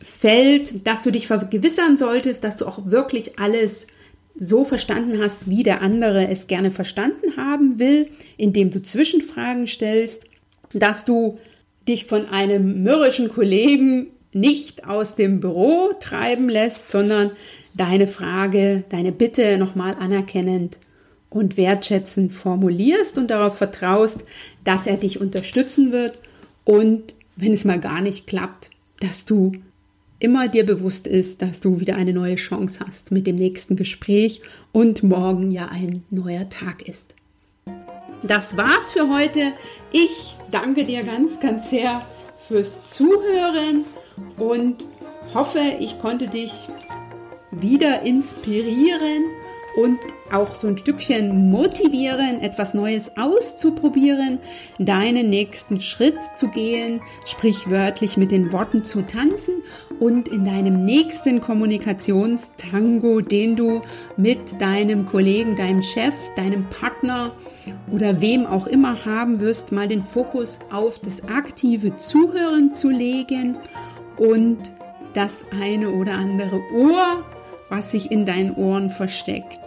fällt, 0.00 0.86
dass 0.86 1.02
du 1.02 1.10
dich 1.10 1.26
vergewissern 1.26 1.96
solltest, 1.96 2.44
dass 2.44 2.56
du 2.56 2.66
auch 2.66 2.90
wirklich 2.90 3.38
alles 3.38 3.86
so 4.38 4.64
verstanden 4.64 5.20
hast, 5.22 5.48
wie 5.48 5.62
der 5.62 5.82
andere 5.82 6.28
es 6.28 6.46
gerne 6.46 6.70
verstanden 6.70 7.36
haben 7.36 7.78
will, 7.78 8.08
indem 8.36 8.70
du 8.70 8.80
Zwischenfragen 8.80 9.66
stellst, 9.66 10.24
dass 10.72 11.04
du 11.04 11.38
dich 11.86 12.06
von 12.06 12.26
einem 12.26 12.82
mürrischen 12.82 13.28
Kollegen 13.28 14.08
nicht 14.32 14.88
aus 14.88 15.14
dem 15.14 15.40
Büro 15.40 15.90
treiben 16.00 16.48
lässt, 16.48 16.90
sondern 16.90 17.32
deine 17.74 18.06
Frage, 18.06 18.84
deine 18.88 19.12
Bitte 19.12 19.58
nochmal 19.58 19.96
anerkennend 19.98 20.78
und 21.34 21.56
wertschätzend 21.56 22.32
formulierst 22.32 23.18
und 23.18 23.30
darauf 23.30 23.56
vertraust, 23.56 24.24
dass 24.64 24.86
er 24.86 24.96
dich 24.96 25.20
unterstützen 25.20 25.92
wird 25.92 26.18
und 26.64 27.14
wenn 27.36 27.52
es 27.52 27.64
mal 27.64 27.80
gar 27.80 28.00
nicht 28.00 28.26
klappt, 28.26 28.70
dass 29.00 29.24
du 29.24 29.52
immer 30.18 30.46
dir 30.48 30.64
bewusst 30.64 31.06
ist, 31.06 31.42
dass 31.42 31.60
du 31.60 31.80
wieder 31.80 31.96
eine 31.96 32.12
neue 32.12 32.36
Chance 32.36 32.78
hast 32.86 33.10
mit 33.10 33.26
dem 33.26 33.36
nächsten 33.36 33.74
Gespräch 33.74 34.40
und 34.70 35.02
morgen 35.02 35.50
ja 35.50 35.68
ein 35.68 36.04
neuer 36.10 36.48
Tag 36.48 36.86
ist. 36.88 37.14
Das 38.22 38.56
war's 38.56 38.92
für 38.92 39.08
heute. 39.08 39.52
Ich 39.90 40.36
danke 40.52 40.84
dir 40.84 41.02
ganz, 41.02 41.40
ganz 41.40 41.70
sehr 41.70 42.06
fürs 42.46 42.88
Zuhören 42.88 43.84
und 44.36 44.84
hoffe, 45.34 45.60
ich 45.80 45.98
konnte 45.98 46.28
dich 46.28 46.52
wieder 47.50 48.02
inspirieren 48.02 49.24
und 49.76 49.98
auch 50.32 50.54
so 50.54 50.66
ein 50.66 50.78
Stückchen 50.78 51.50
motivieren, 51.50 52.40
etwas 52.40 52.74
Neues 52.74 53.12
auszuprobieren, 53.16 54.38
deinen 54.78 55.30
nächsten 55.30 55.80
Schritt 55.80 56.18
zu 56.36 56.48
gehen, 56.48 57.00
sprichwörtlich 57.24 58.16
mit 58.16 58.30
den 58.30 58.52
Worten 58.52 58.84
zu 58.84 59.02
tanzen 59.02 59.54
und 60.00 60.28
in 60.28 60.44
deinem 60.44 60.84
nächsten 60.84 61.40
Kommunikationstango, 61.40 63.20
den 63.20 63.56
du 63.56 63.82
mit 64.16 64.60
deinem 64.60 65.06
Kollegen, 65.06 65.56
deinem 65.56 65.82
Chef, 65.82 66.14
deinem 66.36 66.64
Partner 66.66 67.32
oder 67.90 68.20
wem 68.20 68.46
auch 68.46 68.66
immer 68.66 69.04
haben 69.04 69.40
wirst, 69.40 69.72
mal 69.72 69.88
den 69.88 70.02
Fokus 70.02 70.58
auf 70.72 70.98
das 70.98 71.28
aktive 71.28 71.96
Zuhören 71.96 72.74
zu 72.74 72.90
legen 72.90 73.56
und 74.16 74.58
das 75.14 75.44
eine 75.60 75.90
oder 75.90 76.14
andere 76.14 76.60
Ohr 76.74 77.24
was 77.72 77.90
sich 77.90 78.10
in 78.10 78.26
deinen 78.26 78.54
Ohren 78.54 78.90
versteckt, 78.90 79.58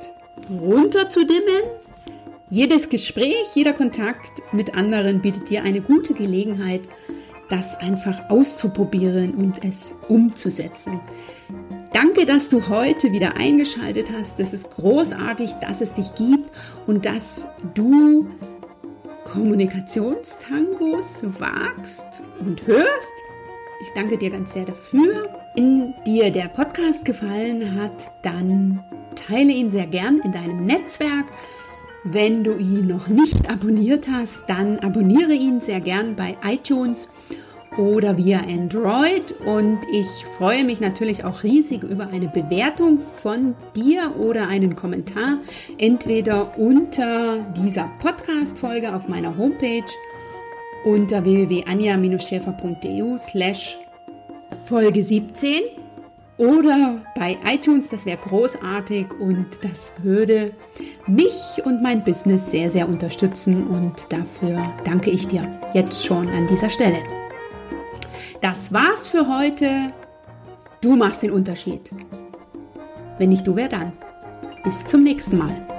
runterzudimmen. 0.47 1.63
Jedes 2.51 2.89
Gespräch, 2.89 3.47
jeder 3.55 3.73
Kontakt 3.73 4.29
mit 4.53 4.75
anderen 4.75 5.21
bietet 5.21 5.49
dir 5.49 5.63
eine 5.63 5.81
gute 5.81 6.13
Gelegenheit, 6.13 6.81
das 7.49 7.75
einfach 7.79 8.29
auszuprobieren 8.29 9.33
und 9.33 9.65
es 9.65 9.95
umzusetzen. 10.07 10.99
Danke, 11.93 12.27
dass 12.27 12.47
du 12.47 12.69
heute 12.69 13.11
wieder 13.11 13.37
eingeschaltet 13.37 14.09
hast. 14.15 14.39
Es 14.39 14.53
ist 14.53 14.69
großartig, 14.69 15.53
dass 15.53 15.81
es 15.81 15.95
dich 15.95 16.13
gibt 16.13 16.51
und 16.85 17.07
dass 17.07 17.47
du 17.73 18.27
Kommunikationstangos 19.23 21.23
wagst 21.39 22.05
und 22.39 22.67
hörst. 22.67 23.14
Ich 23.81 23.91
danke 23.93 24.17
dir 24.17 24.29
ganz 24.29 24.53
sehr 24.53 24.65
dafür. 24.65 25.29
Wenn 25.55 25.93
dir 26.05 26.31
der 26.31 26.47
Podcast 26.47 27.03
gefallen 27.03 27.79
hat, 27.79 28.11
dann 28.21 28.83
teile 29.27 29.51
ihn 29.51 29.69
sehr 29.69 29.87
gern 29.87 30.19
in 30.23 30.31
deinem 30.31 30.65
Netzwerk. 30.65 31.25
Wenn 32.03 32.43
du 32.43 32.57
ihn 32.57 32.87
noch 32.87 33.07
nicht 33.07 33.49
abonniert 33.49 34.07
hast, 34.07 34.43
dann 34.47 34.79
abonniere 34.79 35.33
ihn 35.33 35.59
sehr 35.59 35.81
gern 35.81 36.15
bei 36.15 36.37
iTunes 36.45 37.09
oder 37.77 38.17
via 38.17 38.39
Android. 38.39 39.33
Und 39.45 39.79
ich 39.91 40.07
freue 40.37 40.63
mich 40.63 40.79
natürlich 40.79 41.23
auch 41.25 41.43
riesig 41.43 41.83
über 41.83 42.07
eine 42.07 42.27
Bewertung 42.27 42.99
von 42.99 43.55
dir 43.75 44.13
oder 44.17 44.47
einen 44.47 44.75
Kommentar, 44.75 45.39
entweder 45.77 46.57
unter 46.57 47.39
dieser 47.57 47.89
Podcast-Folge 47.99 48.95
auf 48.95 49.07
meiner 49.07 49.37
Homepage 49.37 49.83
unter 50.85 51.23
www.anja-schäfer.eu 51.25 53.17
slash 53.17 53.77
Folge 54.65 55.03
17 55.03 55.61
oder 56.37 57.01
bei 57.15 57.37
iTunes, 57.45 57.89
das 57.89 58.05
wäre 58.05 58.17
großartig 58.17 59.07
und 59.19 59.47
das 59.61 59.91
würde 60.03 60.51
mich 61.07 61.61
und 61.63 61.81
mein 61.81 62.03
Business 62.03 62.51
sehr, 62.51 62.69
sehr 62.69 62.87
unterstützen 62.87 63.67
und 63.67 63.93
dafür 64.09 64.73
danke 64.83 65.09
ich 65.11 65.27
dir 65.27 65.59
jetzt 65.73 66.05
schon 66.05 66.27
an 66.29 66.47
dieser 66.47 66.69
Stelle. 66.69 66.99
Das 68.41 68.73
war's 68.73 69.07
für 69.07 69.27
heute. 69.27 69.93
Du 70.81 70.95
machst 70.95 71.23
den 71.23 71.31
Unterschied. 71.31 71.89
Wenn 73.17 73.29
nicht 73.29 73.47
du, 73.47 73.55
wer 73.55 73.69
dann? 73.69 73.93
Bis 74.63 74.85
zum 74.85 75.03
nächsten 75.03 75.37
Mal. 75.37 75.74